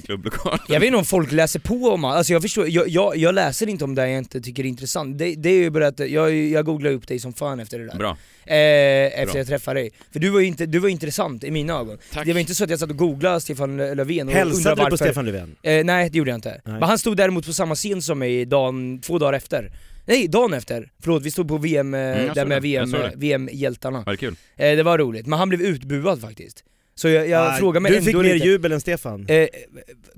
[0.00, 0.58] klubblokal.
[0.68, 3.68] Jag vet inte om folk läser på om alltså jag förstår, jag, jag, jag läser
[3.68, 5.18] inte om det jag inte tycker är intressant.
[5.18, 7.86] Det, det är ju bara att jag, jag googlar upp dig som fan efter det
[7.86, 7.96] där.
[7.98, 8.10] Bra.
[8.46, 9.36] Eh, efter Bra.
[9.36, 9.90] jag träffade dig.
[10.12, 11.98] För du var ju inte, du var intressant i mina ögon.
[12.12, 12.26] Tack.
[12.26, 14.76] Det var inte så att jag satt och googlade Stefan Löfven och Hälsade undrade du
[14.76, 14.96] på varför.
[14.96, 15.56] Stefan Löfven?
[15.62, 16.50] Eh, nej det gjorde jag inte.
[16.50, 16.60] Nej.
[16.80, 19.72] Men han stod däremot på samma scen som mig dagen, två dagar efter.
[20.06, 20.90] Nej, dagen efter.
[21.02, 22.68] Förlåt, vi stod på VM, eh, Mm, där med det.
[22.68, 23.12] Jag VM, såg det.
[23.16, 24.02] VM-hjältarna.
[24.06, 24.36] Var det kul?
[24.56, 26.64] Eh, det var roligt, men han blev utbuad faktiskt.
[26.96, 29.26] Så jag, jag Ah, frågar mig du ändå fick mer lite, jubel än Stefan.
[29.28, 29.48] Eh,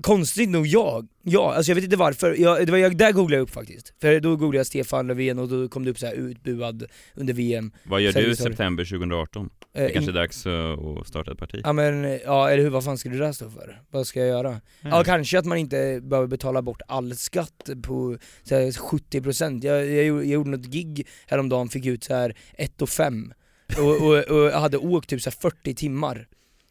[0.01, 3.35] konstigt nog jag, ja, alltså jag vet inte varför, jag, det var jag, där googlade
[3.35, 3.93] jag upp faktiskt.
[4.01, 6.83] För då googlade jag Stefan Löfven och då kom det upp så här utbuad
[7.15, 7.71] under VM.
[7.83, 9.49] Vad gör du i är det- september 2018?
[9.73, 11.61] Eh, Det kanske är dags eh, att starta ett parti?
[11.63, 13.81] Ja men, ja eller hur, vad fan ska det där stå för?
[13.91, 14.61] Vad ska jag göra?
[14.81, 19.85] Ja kanske att man inte behöver betala bort all skatt på så här, 70% jag,
[19.89, 23.33] jag, gjorde- jag gjorde något gig häromdagen, fick ut så här 1 och 5
[23.77, 26.27] och, och, och jag hade åkt typ så här 40 timmar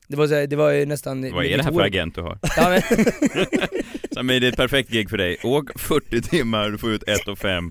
[0.09, 2.21] Det var, så här, det var ju nästan Vad är det här för agent du
[2.21, 2.38] har?
[2.57, 2.83] Ja, men,
[4.14, 5.37] Samir, det är ett perfekt gig för dig.
[5.42, 7.71] Åk 40 timmar, du får ut 1 och 5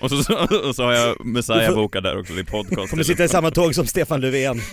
[0.00, 3.24] och så, så, och så har jag Messiah bokad där också i podcast Kommer sitta
[3.24, 4.60] i samma tåg som Stefan Löfven.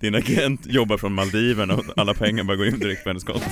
[0.00, 3.46] Din agent jobbar från Maldiverna och alla pengar bara går in direkt på hennes konto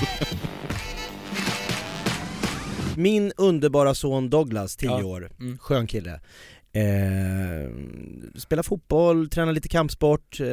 [2.96, 5.04] Min underbara son Douglas, 10 Ja.
[5.04, 5.58] år, Mm.
[5.58, 6.20] skön kille.
[6.72, 6.82] Eh,
[8.40, 10.46] spelar fotboll, tränar lite kampsport, eh,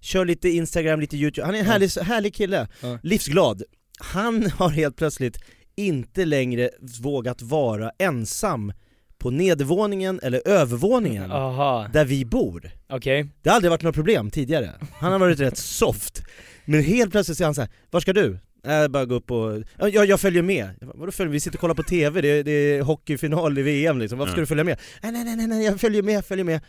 [0.00, 2.98] kör lite Instagram, lite youtube, han är en härlig, härlig kille, Ja.
[3.02, 3.62] livsglad.
[4.00, 5.38] Han har helt plötsligt
[5.76, 6.70] inte längre
[7.02, 8.72] vågat vara ensam
[9.18, 12.70] på nedervåningen eller övervåningen aha, där vi bor.
[12.88, 16.22] okej Det har aldrig varit några problem tidigare, han har varit rätt soft.
[16.64, 18.38] Men helt plötsligt säger han så här: var ska du?
[18.64, 20.70] Jag bara gå upp och, ja, jag, jag följer med.
[20.80, 21.32] Vadå följer?
[21.32, 24.32] Vi sitter och kollar på TV, det är, det är hockeyfinal i VM liksom, varför
[24.32, 24.78] ska du följa med?
[25.02, 26.60] Nej nej nej, nej jag följer med, jag följer med.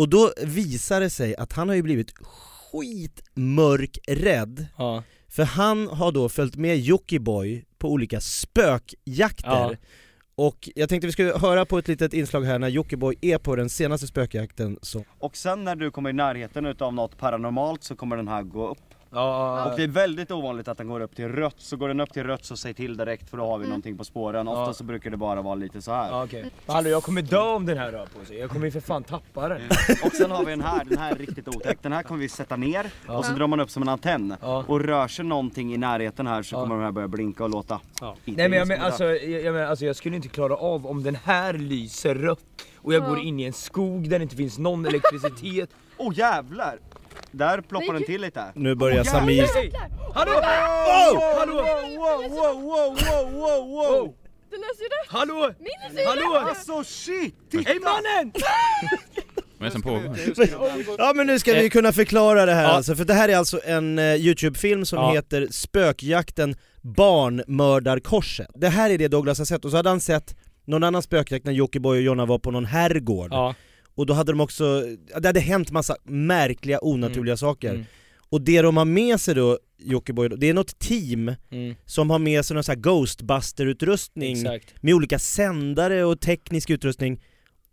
[0.00, 2.14] Och då visar det sig att han har ju blivit
[2.72, 9.70] skitmörkrädd, Ja, för han har då följt med Jockiboi på olika spökjakter.
[9.70, 9.76] Ja.
[10.34, 13.56] Och jag tänkte vi skulle höra på ett litet inslag här när Jockiboi är på
[13.56, 17.96] den senaste spökjakten så Och sen när du kommer i närheten utav något paranormalt så
[17.96, 18.89] kommer den här gå upp.
[19.10, 22.00] Ja, Och det är väldigt ovanligt att den går upp till rött, så går den
[22.00, 24.48] upp till rött så säg till direkt för då har vi någonting på spåren.
[24.48, 24.72] Ofta Ja.
[24.72, 26.08] så brukar det bara vara lite så här.
[26.10, 28.70] ja okej Hallå jag kommer dö om den här rör på sig, jag kommer ju
[28.72, 29.62] för fan tappa den
[30.04, 31.78] Och sen har vi den här, den här är riktigt otäck.
[31.82, 34.34] Den här kommer vi sätta ner och så drar man upp som en antenn.
[34.40, 34.64] Ja.
[34.68, 36.60] Och rör sig någonting i närheten här så Ja.
[36.62, 37.80] kommer de här börja blinka och låta.
[38.00, 38.16] Ja.
[38.24, 41.02] Nej men jag, men, alltså, jag, jag, men, alltså jag skulle inte klara av om
[41.02, 42.38] den här lyser rött
[42.76, 46.18] och jag går in i en skog där det inte finns någon elektricitet Åh oh,
[46.18, 46.78] jävlar!
[47.30, 48.44] Där ploppar den till lite.
[48.54, 49.46] nu börjar Samir...
[50.14, 50.32] Hallå!
[51.38, 51.54] Hallå!
[51.54, 54.14] wow, wow, wow, wow, wow, wow!
[54.50, 55.08] Den löser ju rätt!
[55.08, 55.50] Hallå!
[55.58, 56.48] Min löser ju Hallå!
[56.48, 57.34] Alltså shit!
[57.66, 58.32] Hej mannen!
[59.58, 60.96] Vad är det som pågår?
[60.98, 62.68] Ja men nu ska vi kunna förklara det här Ja.
[62.68, 65.12] alltså, för det här är alltså en eh, Youtube-film som Ja.
[65.12, 68.48] heter Spökjakten Barnmördarkorset.
[68.54, 71.44] Det här är det Douglas har sett, och så hade han sett någon annan spökjakt
[71.44, 73.28] när Jockiboi och Jonna var på någon herrgård.
[73.32, 73.54] Ja,
[74.00, 74.82] Och då hade de också,
[75.20, 77.70] det hade hänt massa märkliga onaturliga saker.
[77.70, 77.84] Mm.
[78.30, 82.18] Och det de har med sig då, Jockiboi, det är något team mm, som har
[82.18, 87.20] med sig någon sån här Ghostbuster-utrustning med olika sändare och teknisk utrustning.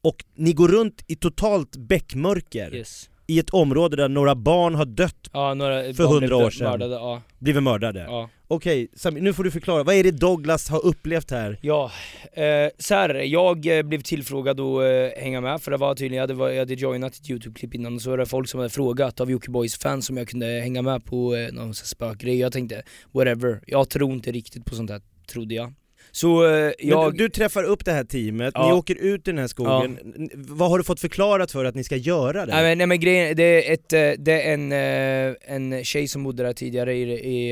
[0.02, 2.76] Och ni går runt i totalt bäckmörker.
[2.76, 6.50] Yes i ett område där några barn har dött, Ja, För barn 100 blev år
[6.50, 6.70] sedan.
[6.70, 8.00] Mördade, ja, blivit mördade.
[8.00, 8.30] ja.
[8.50, 11.60] Okej, Sami, nu får du förklara, vad är det Douglas har upplevt här?
[11.62, 11.92] Ja,
[12.34, 12.44] eh,
[12.78, 16.38] så här, jag eh, blev tillfrågad att eh, hänga med för det var tydligen, jag
[16.38, 19.20] hade, jag hade joinat ett youtube-klipp innan och så var det folk som hade frågat
[19.22, 23.62] av Jockibois fans om jag kunde hänga med på eh, någon spökgrej, jag tänkte whatever,
[23.68, 25.74] jag tror inte riktigt på sånt här, trodde jag.
[26.18, 27.14] Så eh, jag...
[27.14, 28.68] du, du träffar upp det här teamet, Ja.
[28.68, 31.76] ni åker ut i den här skogen, N- vad har du fått förklarat för att
[31.76, 32.54] ni ska göra det?
[32.54, 36.08] Nej men, nej men grejen, det är, ett, eh, det är en, eh, en tjej
[36.08, 37.02] som bodde där tidigare i,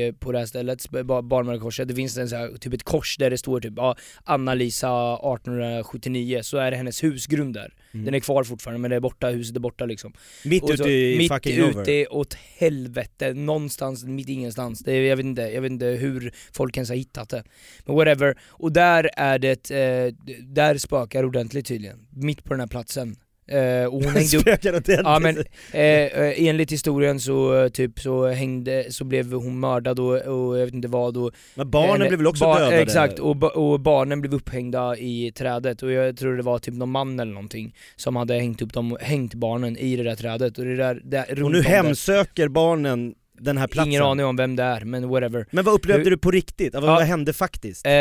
[0.06, 3.16] i, på det här stället, Bar- Barnmördarkorset, det finns en så här, typ ett kors
[3.16, 7.74] där det står typ ja, Anna-Lisa 1879, så är det hennes husgrund där.
[7.94, 8.04] Mm.
[8.04, 10.12] Den är kvar fortfarande men det är borta, huset är borta liksom.
[10.44, 12.12] Mitt så- ute i mitt fucking ute over?
[12.14, 14.78] åt helvete, någonstans mitt ingenstans.
[14.80, 17.42] Det, är- jag, vet inte, jag vet inte hur folk ens har hittat det.
[17.84, 18.38] Men whatever.
[18.58, 21.96] Och där är det, eh, där spökar ordentligt tydligen.
[22.10, 23.16] Mitt på den här platsen.
[23.48, 24.88] Eh, och hon hängde upp?
[24.88, 25.36] Ja men
[25.72, 30.58] eh, eh, enligt historien så eh, typ så hängde, så blev hon mördad och, och
[30.58, 32.76] jag vet inte vad och Men barnen eh, blev väl också ba- dödade?
[32.82, 36.90] Exakt, och, och barnen blev upphängda i trädet och jag tror det var typ någon
[36.90, 40.64] man eller någonting som hade hängt upp dem, hängt barnen i det där trädet och
[40.64, 43.88] det där, där Och nu hemsöker barnen den här platsen?
[43.92, 46.74] Ingen aning om vem det är men whatever Men vad upplevde Hur- du på riktigt?
[46.74, 46.86] Vad, Ja.
[46.94, 47.86] vad hände faktiskt?
[47.86, 47.92] Eh,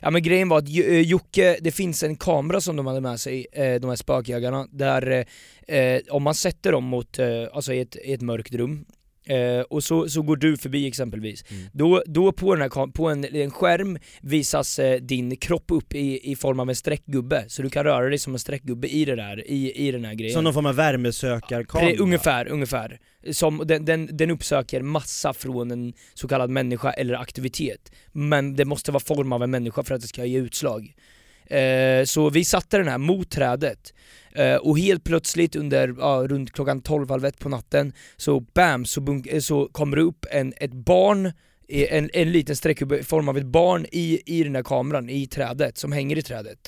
[0.00, 3.20] ja men grejen var att eh, Jocke, det finns en kamera som de hade med
[3.20, 5.24] sig, eh, de här spökjägarna, där
[5.68, 8.84] eh, om man sätter dem mot, eh, alltså i ett, i ett mörkt rum,
[9.28, 11.44] Eh, och så, så går du förbi exempelvis.
[11.72, 16.32] Då, då på, den här, på en, en skärm visas eh, din kropp upp i,
[16.32, 19.16] i form av en streckgubbe, så du kan röra dig som en streckgubbe i det
[19.16, 20.34] där, i, i den här grejen.
[20.34, 21.96] Som någon form av värmesökarkamera?
[21.98, 22.98] Ungefär, ungefär.
[23.30, 27.92] Som, den, den, den uppsöker massa från en så kallad människa eller aktivitet.
[28.12, 30.94] Men det måste vara form av en människa för att det ska ge utslag.
[31.50, 33.94] Eh, så vi satte den här mot trädet.
[34.38, 39.22] Eh, och helt plötsligt under, ja, runt klockan 12, halv på natten, så bam, så,
[39.28, 41.32] eh, så kommer det upp en, ett barn,
[41.68, 45.26] en, en liten streckgubbe i form av ett barn i, i den här kameran, i
[45.26, 46.58] trädet, som hänger i trädet.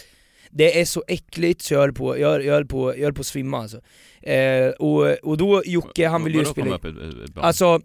[0.51, 3.21] Det är så äckligt så jag höll på, jag, jag höll på, jag höll på
[3.21, 3.81] att svimma alltså.
[4.23, 6.75] Eh, och, och då Jocke, han ville ju spela...
[6.75, 6.91] upp ett-
[7.25, 7.45] ett barn?
[7.45, 7.81] Alltså,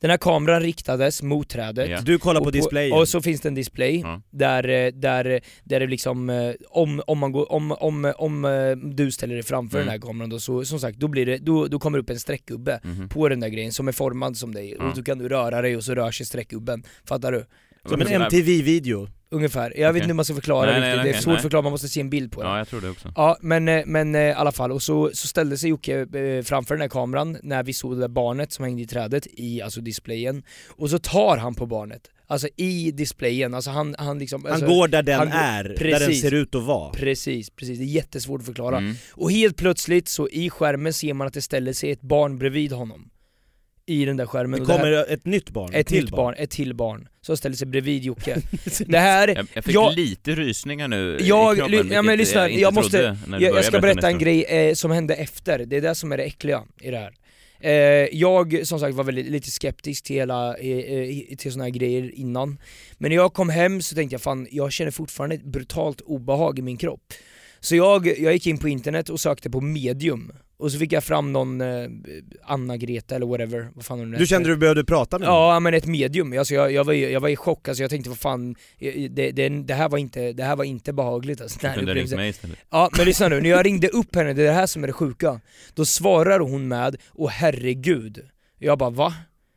[0.00, 1.90] den här kameran riktades mot trädet.
[1.90, 2.00] Ja.
[2.00, 2.98] Du kollar på och displayen.
[2.98, 4.20] Och så finns det en display, Ja.
[4.30, 8.70] där, eh, där, där det liksom, eh, om, om, man går, om, om, om eh,
[8.76, 9.86] du ställer dig framför Mm.
[9.86, 12.10] den här kameran då, så som sagt, då, blir det, då, då kommer det upp
[12.10, 13.08] en streckgubbe Mhm.
[13.08, 14.84] på den där grejen som är formad som dig, Ja.
[14.90, 17.44] och då kan du röra dig och så rör sig streckgubben, fattar du?
[17.88, 19.08] Som en MTV-video.
[19.32, 21.42] Ungefär, jag vet inte hur man ska förklara Nej, riktigt, nej, det är svårt att
[21.42, 22.48] förklara, man måste se en bild på det.
[22.48, 23.12] Ja, jag tror det också.
[23.16, 26.42] Ja men, eh, men eh, i alla fall, och så, så ställde sig Jocke eh,
[26.42, 29.62] framför den här kameran när vi såg det där barnet som hängde i trädet i
[29.62, 30.42] alltså displayen.
[30.68, 34.68] Och så tar han på barnet, alltså i displayen, alltså han, han liksom Han alltså,
[34.68, 36.20] går där den han är, där den precis.
[36.20, 36.92] ser ut att vara.
[36.92, 38.78] Precis, precis, det är jättesvårt att förklara.
[38.78, 38.94] Mm.
[39.12, 42.72] Och helt plötsligt så i skärmen ser man att det ställer sig ett barn bredvid
[42.72, 43.10] honom
[43.90, 46.50] I den där skärmen Det kommer här, ett nytt barn, ett till nytt barn, ett
[46.50, 48.36] till barn, som ställer sig bredvid Jocke.
[48.86, 52.18] Det här, Jag, jag fick jag- lite rysningar nu i jag, kroppen, ly- ja men
[52.18, 55.76] lyssna, jag, jag måste, jag, jag ska berätta en grej eh, som hände efter, det
[55.76, 57.12] är det som är det äckliga i det här.
[57.62, 57.72] Eh,
[58.18, 62.14] Jag som sagt var väldigt, lite skeptisk till hela, eh, eh, till såna här grejer
[62.14, 62.58] innan.
[62.98, 66.58] Men när jag kom hem så tänkte jag fan, jag känner fortfarande ett brutalt obehag
[66.58, 67.00] i min kropp.
[67.60, 71.04] Så jag, jag gick in på internet och sökte på medium och så fick jag
[71.04, 71.88] fram någon eh,
[72.44, 75.36] Anna-Greta eller whatever, vad fan hon Du kände du behövde prata med någon?
[75.36, 77.90] Ja men ett medium, alltså jag, jag, var, i- jag var i chock, alltså jag
[77.90, 81.58] tänkte vad fan, det, det, det, här, var inte, det här var inte behagligt alltså,
[81.62, 82.18] Du kunde ringt upplevelsen.
[82.18, 82.58] mig istället.
[82.70, 84.86] Ja men lyssna nu, när jag ringde upp henne, det är det här som är
[84.86, 85.40] det sjuka
[85.74, 88.18] Då svarar hon med, åh herregud
[88.58, 89.14] Jag bara va?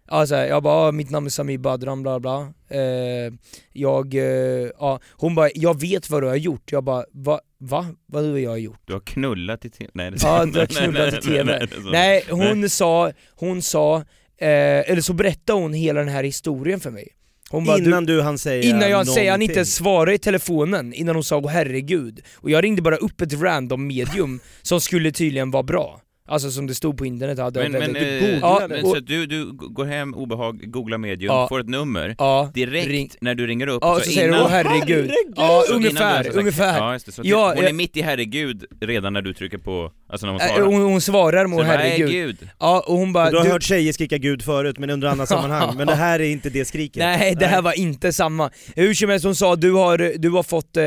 [0.08, 3.34] Alltså, jag bara, mitt namn är Samir Badran bla bla eh,
[3.74, 7.40] Jag, eh, ja, hon bara, jag vet vad du har gjort Jag bara, va?
[7.66, 7.88] Va?
[8.06, 8.80] Vad har jag gjort?
[8.86, 9.92] Du har knullat i TV?
[9.94, 11.44] Nej det Ja, nej, du har nej, knullat nej, i TV.
[11.44, 11.90] nej, så.
[11.90, 13.98] Nej, hon sa, hon sa,
[14.38, 17.08] eh, eller så berättade hon hela den här historien för mig
[17.50, 20.94] hon bara, Innan du hann säga Innan jag säger han inte ens svarade i telefonen,
[20.94, 25.12] innan hon sa åh herregud Och jag ringde bara upp ett random medium som skulle
[25.12, 28.66] tydligen vara bra Alltså som det stod på internet hade Men, men, väldigt- eh, Ja,
[28.70, 31.48] men och- så du, du går hem, obehag, googlar medium, Ja.
[31.50, 34.48] får ett nummer, Ja, direkt ring- när du ringer upp, Ja, så säger du åh
[34.50, 37.12] herregud, ja så innan du ungefär, sagt- ungefär Ja, just det.
[37.12, 40.34] Så Ja, hon är jag- mitt i herregud redan när du trycker på, alltså när
[40.34, 40.66] hon Äh, svarar.
[40.66, 42.50] hon, hon svarar med Så herregud Gud?
[42.60, 45.26] Ja och hon bara Du har du- hört tjejer skrika gud förut men under andra
[45.26, 47.00] sammanhang, men det här är inte det skriket.
[47.00, 48.50] Nej det här var inte samma.
[48.76, 50.84] Hur som helst hon sa du har, du har fått, eh,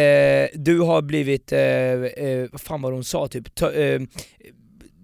[0.00, 3.54] eh, du har blivit, eh, eh, vad fan var hon sa typ?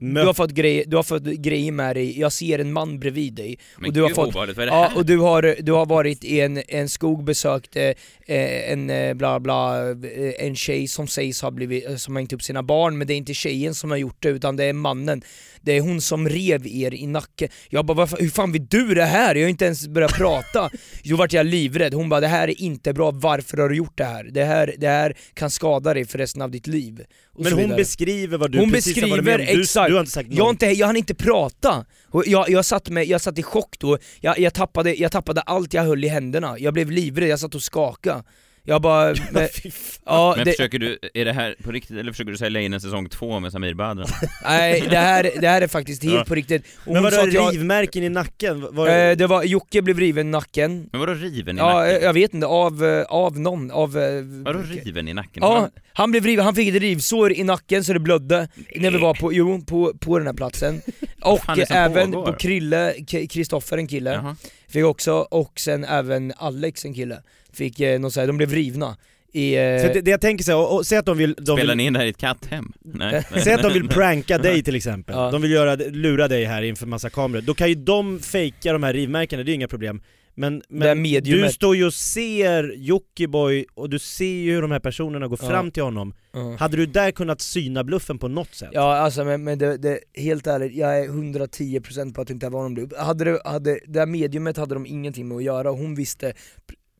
[0.02, 3.34] Du har, fått grejer, du har fått grejer med dig, jag ser en man bredvid
[3.34, 4.96] dig Men och du har gud, fått, vad är det ja, här?
[4.96, 9.14] och du har, du har varit i en, en skog, besökt eh, eh, en eh,
[9.14, 12.98] bla bla, eh, en tjej som sägs ha blivit, som har hängt upp sina barn
[12.98, 15.22] men det är inte tjejen som har gjort det utan det är mannen
[15.62, 18.94] Det är hon som rev er i nacken Jag bara "Varför- hur fan vet du
[18.94, 19.34] det här?
[19.34, 20.70] Jag har inte ens börjat prata
[21.04, 23.98] Då vart jag livrädd, hon bara det här är inte bra, varför har du gjort
[23.98, 24.24] det här?
[24.32, 27.00] Det här, det här kan skada dig för resten av ditt liv
[27.34, 27.76] Och Men hon vidare.
[27.76, 29.56] beskriver vad du Hon precis har varit med beskriver, om.
[29.56, 29.88] Du, exakt.
[29.88, 30.50] du har inte sagt jag, något.
[30.52, 31.84] inte, jag hann inte prata.
[32.26, 35.74] Jag, jag, satt med, jag satt i chock då, jag, jag, tappade, jag tappade allt
[35.74, 36.58] jag höll i händerna.
[36.58, 38.22] Jag blev livrädd, jag satt och skakade.
[38.64, 39.14] Jag bara...
[39.32, 39.48] Men,
[40.06, 42.72] ja, Men det, försöker du, är det här på riktigt eller försöker du sälja in
[42.72, 44.06] en säsong två med Samir Badran?
[44.44, 46.24] nej, det här, det här är faktiskt helt Ja.
[46.24, 46.64] på riktigt.
[46.86, 48.66] Och Men vadå jag- rivmärken i nacken?
[48.74, 50.88] Var, Eh, det var, Jocke blev riven i nacken.
[50.92, 51.96] Men vadå riven i Ja, nacken?
[51.96, 53.98] eh, jag vet inte, av, eh, av någon, av...
[53.98, 55.42] eh, Vadå riven i nacken?
[55.42, 58.98] Ja, han blev riven, han fick ett rivsår i nacken så det blödde när vi
[58.98, 60.80] var på, jo, på, på den här platsen.
[61.22, 62.26] Och även pågår?
[62.32, 62.94] på Krille,
[63.30, 64.36] Kristoffer en kille, Jaha.
[64.68, 67.22] fick också, och sen även Alex en kille,
[67.52, 68.96] fick eh, något så här, de blev rivna.
[69.34, 71.34] I, eh, Så det, det jag tänker så här, och, och, säg att de vill...
[71.38, 72.72] De Spelar vill ni in det här i ett katthem?
[72.80, 73.24] Nej.
[73.44, 75.30] Säg att de vill pranka dig till exempel, Ja.
[75.30, 78.82] de vill göra, lura dig här inför massa kameror, då kan ju de fejka de
[78.82, 80.02] här rivmärkena, det är ju inga problem
[80.34, 81.46] Men, men mediumet.
[81.48, 85.38] du står ju och ser Jockiboi och du ser ju hur de här personerna går
[85.42, 85.48] Ja.
[85.48, 86.56] fram till honom Ja.
[86.58, 88.70] Hade du där kunnat syna bluffen på något sätt?
[88.72, 92.48] Ja alltså men, men det, det, helt ärligt, jag är 110% på att det inte
[92.48, 92.90] var någon bluff.
[92.98, 96.32] Hade det, hade, det här mediumet hade de ingenting med att göra, hon visste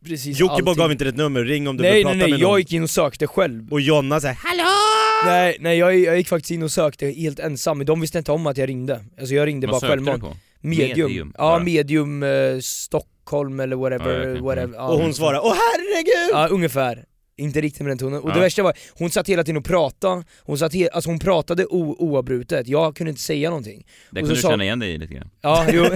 [0.05, 0.83] precis Jockiboi allting.
[0.83, 2.59] gav inte ett nummer, ring om du Nej vill nej prata nej, med jag någon.
[2.59, 3.73] gick in och sökte själv.
[3.73, 5.33] Och Jonna såhär HALLÅ!
[5.33, 8.33] Nej, nej jag, jag gick faktiskt in och sökte helt ensam, men de visste inte
[8.33, 9.05] om att jag ringde.
[9.21, 10.23] Alltså jag ringde Vad bara självmant.
[10.61, 11.09] Medium.
[11.09, 11.59] Medium, Ja, bara.
[11.59, 14.63] medium eh, Stockholm eller whatever, Ja, whatever.
[14.65, 14.75] Mm.
[14.75, 15.41] Ja, Och hon något svarade.
[15.41, 16.31] Åh herregud!
[16.33, 17.05] Ja, ungefär.
[17.37, 18.21] Inte riktigt med den tonen.
[18.23, 18.35] Och Ja.
[18.35, 21.65] det värsta var, hon satt hela tiden och pratade, hon, satt he- alltså hon pratade
[21.67, 23.87] o- oavbrutet, jag kunde inte säga någonting.
[24.11, 25.31] Det kunde du sa- känna igen dig i lite grann.
[25.41, 25.85] Ja, jo.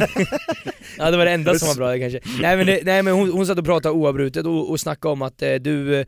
[0.98, 2.20] ja det var det enda som var bra kanske.
[2.40, 5.22] Nej men, det, nej, men hon, hon satt och pratade oavbrutet och, och snackade om
[5.22, 6.04] att eh, du, eh,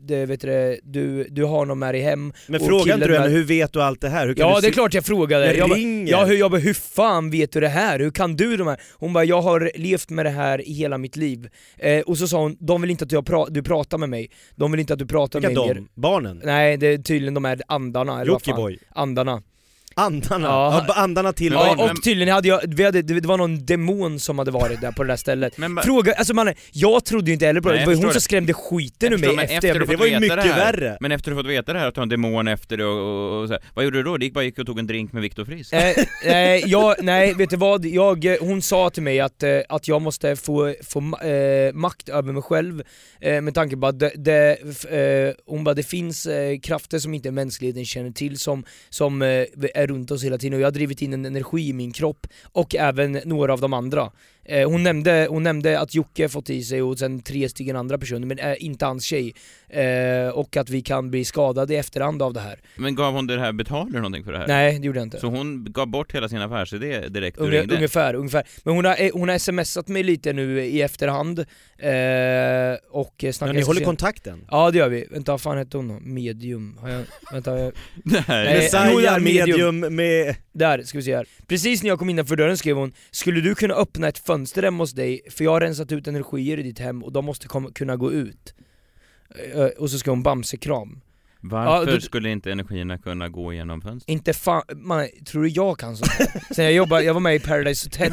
[0.00, 3.08] det, vet du, du, du har någon med dig hem Men och fråga killen inte
[3.08, 4.26] du henne, hur vet du allt det här?
[4.26, 6.10] Hur kan Ja du det är se- klart jag frågade, Men jag bara, ringer.
[6.12, 7.98] ja, hur, jag bara, hur fan vet du det här?
[7.98, 8.80] Hur kan du de här?
[8.98, 11.48] Hon bara, jag har levt med det här i hela mitt liv.
[11.78, 14.30] Eh, och så sa hon, de vill inte att jag pra- du pratar med mig,
[14.56, 15.80] de vill inte att du pratar Vilka med de?
[15.80, 15.88] mer.
[15.94, 16.42] Barnen?
[16.44, 18.50] Nej det är tydligen de här andarna, eller vad fan.
[18.60, 18.78] Jockiboi?
[18.94, 19.42] Andarna.
[19.94, 20.48] Andarna?
[20.48, 20.84] Ja.
[20.88, 20.94] Ja.
[20.94, 24.50] andarna till Ja, och tydligen hade jag, vi hade, det var någon demon som hade
[24.50, 25.58] varit där på det där stället.
[25.58, 27.92] Men ba- Fråga, alltså man, jag trodde ju inte heller på det, Nej, det var
[27.92, 28.20] ju hon förstår som det.
[28.20, 30.96] skrämde skiten ur mig men efter efter jag Det var ju mycket det här, värre.
[31.00, 32.98] Men efter du fått veta det här, att du har en demon efter dig och,
[32.98, 34.16] och, och så här, vad gjorde du då?
[34.16, 35.72] Du gick bara gick och tog en drink med Viktor Frisk?
[35.72, 37.84] Eh, eh, jag, nej, vet du vad?
[37.86, 42.32] Jag, hon sa till mig att, eh, att jag måste få, få eh, makt över
[42.32, 42.82] mig själv
[43.20, 44.50] eh, med tanke på att det, det,
[44.90, 49.44] eh, hon bara, det finns eh, krafter som inte mänskligheten känner till som, som eh,
[49.82, 52.26] är runt oss hela tiden och jag har drivit in en energi i min kropp
[52.52, 54.10] och även några av de andra.
[54.44, 57.98] Eh, hon, nämnde, hon nämnde att Jocke fått i sig och sen tre stycken andra
[57.98, 59.34] personer, men eh, inte hans tjej.
[59.68, 62.58] Eh, och att vi kan bli skadade i efterhand av det här.
[62.76, 64.46] Men gav hon det här, betalade du någonting för det här?
[64.46, 65.20] Nej, det gjorde jag inte.
[65.20, 67.74] Så hon gav bort hela sin affärsidé direkt du Unge, ringde?
[67.74, 68.42] ungefär, ungefär.
[68.64, 73.32] Men hon har, eh, hon har smsat mig lite nu i efterhand, eh, och Ja,
[73.32, 73.56] snackat...
[73.56, 74.44] ni håller kontakten?
[74.50, 75.06] Ja det gör vi.
[75.10, 75.98] Vänta, vad fan hette hon då?
[76.00, 76.78] Medium?
[76.80, 77.72] Har jag, vänta, jag,
[78.04, 78.24] Nej.
[78.28, 80.36] Nej, Messiah ja, medium med...
[80.52, 81.26] Där, ska vi se här.
[81.46, 84.82] Precis när jag kom innanför dörren skrev hon Skulle du kunna öppna ett fönster hemma
[84.82, 85.20] hos dig?
[85.30, 88.12] För jag har rensat ut energier i ditt hem och de måste kom, kunna gå
[88.12, 88.54] ut.
[89.54, 91.00] Eh, och så skrev hon Bamse-kram.
[91.42, 94.10] Varför Ja, du- skulle inte energierna kunna gå igenom fönstret?
[94.12, 96.54] Inte fan, man, tror du jag kan sånt här?
[96.54, 98.12] Sen jag jobbar, jag var med i Paradise Hotel,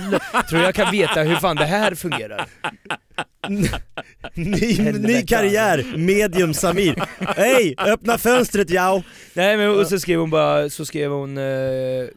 [0.50, 2.48] tror jag kan veta hur fan det här fungerar?
[4.36, 6.96] Ny, ny karriär, medium Samir.
[7.36, 9.04] Hej, öppna fönstret jao!
[9.34, 12.08] Nej men och så skrev hon bara, så skrev hon eh, eh,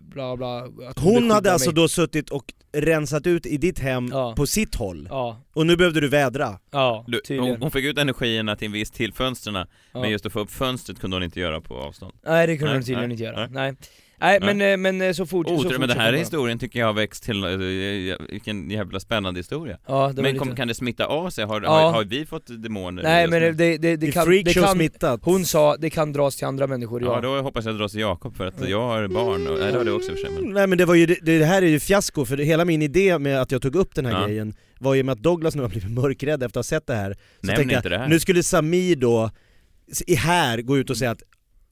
[0.00, 1.74] bla bla att Hon beskyddar hade alltså mig.
[1.74, 4.34] då suttit och rensat ut i ditt hem Ja.
[4.36, 6.58] på sitt håll, Ja, och nu behövde du vädra.
[6.70, 9.66] ja, Du, hon, hon fick ut energierna till en viss till fönstren, Ja.
[10.00, 12.12] men just att få upp fönstret kunde hon inte göra på avstånd.
[12.26, 13.48] Nej det kunde Nej, hon tydligen nej, inte göra, nej.
[13.50, 13.74] nej.
[14.20, 16.18] Nej, men, eh, men eh, så fort så Otur, men den här bara.
[16.18, 17.50] historien tycker jag har växt till, eh,
[18.30, 19.78] vilken jävla spännande historia.
[19.86, 20.38] Ja, det Men lite...
[20.44, 21.44] kom, kan det smitta av sig?
[21.44, 21.70] Har, Ja.
[21.70, 23.02] har, har vi fått demoner?
[23.02, 25.20] Nej men det, det, det, kan, det kan, smittat.
[25.22, 27.20] hon sa det kan dras till andra människor, Ja, ja.
[27.20, 29.84] då hoppas jag dras till Jakob för att jag har barn, och, nej det har
[29.84, 30.52] du också för sig men...
[30.52, 33.18] Nej men det var ju, det, det här är ju fiasko, för hela min idé
[33.18, 34.26] med att jag tog upp den här Ja.
[34.26, 36.94] grejen var ju med att Douglas nu har blivit mörkrädd efter att ha sett det
[36.94, 37.12] här.
[37.12, 38.08] Så Nämn tänkte inte jag, det här.
[38.08, 39.30] nu skulle Samir då,
[40.06, 41.22] i här, gå ut och säga att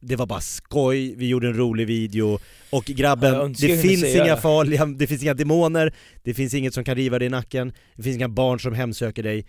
[0.07, 2.39] det var bara skoj, vi gjorde en rolig video,
[2.71, 6.95] och grabben, det finns inga farliga, det finns inga demoner, det finns inget som kan
[6.95, 9.47] riva dig i nacken, det finns inga barn som hemsöker dig.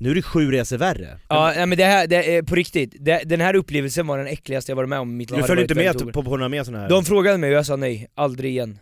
[0.00, 1.18] Nu är det sju resor värre.
[1.28, 4.26] Ja, nej, men det här, det är på riktigt, det, den här upplevelsen var den
[4.26, 6.30] äckligaste jag varit med om i mitt liv Du följer Det inte med på, på
[6.30, 6.88] några mer sådana här?
[6.90, 8.78] De frågade mig och jag sa nej, aldrig igen.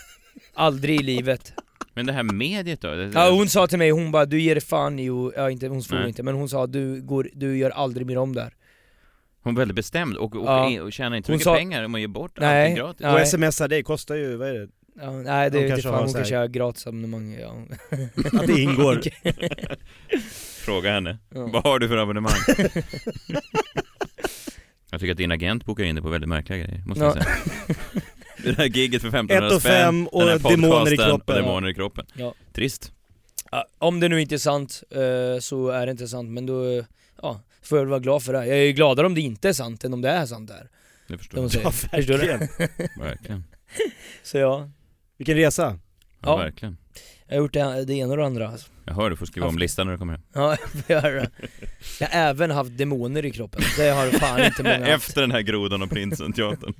[0.54, 1.52] aldrig i livet.
[1.94, 3.10] Men det här mediet då?
[3.14, 5.82] Ja, hon sa till mig, hon bara du ger fan i och, ja inte, hon
[5.82, 8.54] svor inte, men hon sa du, går, du gör aldrig mer om det här.
[9.42, 10.82] Hon är väldigt bestämd och, och, Ja.
[10.82, 12.62] och tjänar inte Hon mycket sa- pengar om man ger bort Nej.
[12.62, 13.00] allting gratis.
[13.00, 13.12] Ja.
[13.12, 13.50] Och Nej.
[13.52, 14.68] smsa dig kostar ju, vad är det?
[15.00, 17.54] Ja, nej det jag har fan, hon kanske har gratisabonnemang, ja.
[18.40, 19.00] Att det ingår.
[20.64, 21.18] Fråga henne.
[21.34, 21.46] Ja.
[21.52, 22.32] Vad har du för abonnemang?
[24.90, 27.22] jag tycker att din agent bokar in det på väldigt märkliga grejer, måste jag Ja.
[27.22, 27.36] säga.
[28.44, 31.36] Det där giget för 1500 Ett och spänn, fem och den här demoner i kroppen.
[31.36, 32.06] och demoner i kroppen.
[32.14, 32.34] Ja.
[32.52, 32.92] Trist.
[33.50, 36.64] Ja, om det nu inte är sant, eh, så är det inte sant, men då,
[36.78, 36.84] eh,
[37.22, 38.46] ja, får jag väl vara glad för det.
[38.46, 40.68] Jag är ju gladare om det inte är sant än om det är sant där.
[41.08, 41.44] Det förstår jag.
[41.64, 41.90] Ja, säga.
[41.96, 42.26] Förstår du?
[42.26, 42.88] verkligen.
[42.98, 43.44] Verkligen.
[44.22, 44.70] Så ja,
[45.16, 45.78] Vilken resa!
[46.20, 46.36] Ja, Ja.
[46.36, 46.76] verkligen.
[47.30, 48.48] Jag har gjort det, det ena och det andra.
[48.48, 48.66] Alltså.
[48.84, 50.22] Jag hör du får skriva om listan när du kommer hem.
[50.32, 50.56] Ja,
[50.86, 51.30] jag göra det.
[52.00, 55.08] Jag har även haft demoner i kroppen, det har fan inte många haft.
[55.08, 56.74] Efter den här grodan och prinsen teatern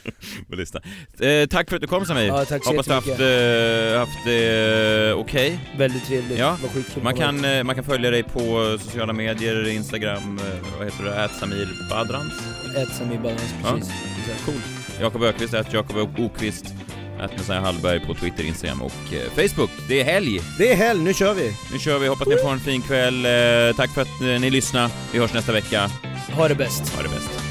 [0.50, 0.82] på listan.
[1.20, 2.26] Eh, tack för att du kom Samir.
[2.26, 5.58] Ja, tack så Hoppas du haft, eh, haft det eh, okej.
[5.78, 9.68] Väldigt trevligt, Ja, var skitkul Man kan, eh, man kan följa dig på sociala medier,
[9.68, 10.44] Instagram, eh,
[10.78, 12.32] vad heter du, Ät Samir Badrans?
[12.76, 13.72] Ät Samir Balans, Ja.
[13.72, 13.92] precis.
[14.20, 14.44] Exakt.
[14.44, 14.54] Cool.
[15.00, 16.74] Jakob Ökvist, Jakob Okvist,
[17.20, 19.70] ät Messiah Hallberg på Twitter, Instagram och eh, Facebook.
[19.88, 20.40] Det är helg!
[20.58, 21.56] Det är helg, nu kör vi!
[21.72, 23.26] Nu kör vi, hoppas ni får en fin kväll.
[23.26, 24.90] Eh, tack för att eh, ni lyssnade.
[25.12, 25.90] Vi hörs nästa vecka.
[26.32, 26.88] Ha det bäst.
[26.96, 27.45] Ha det bäst.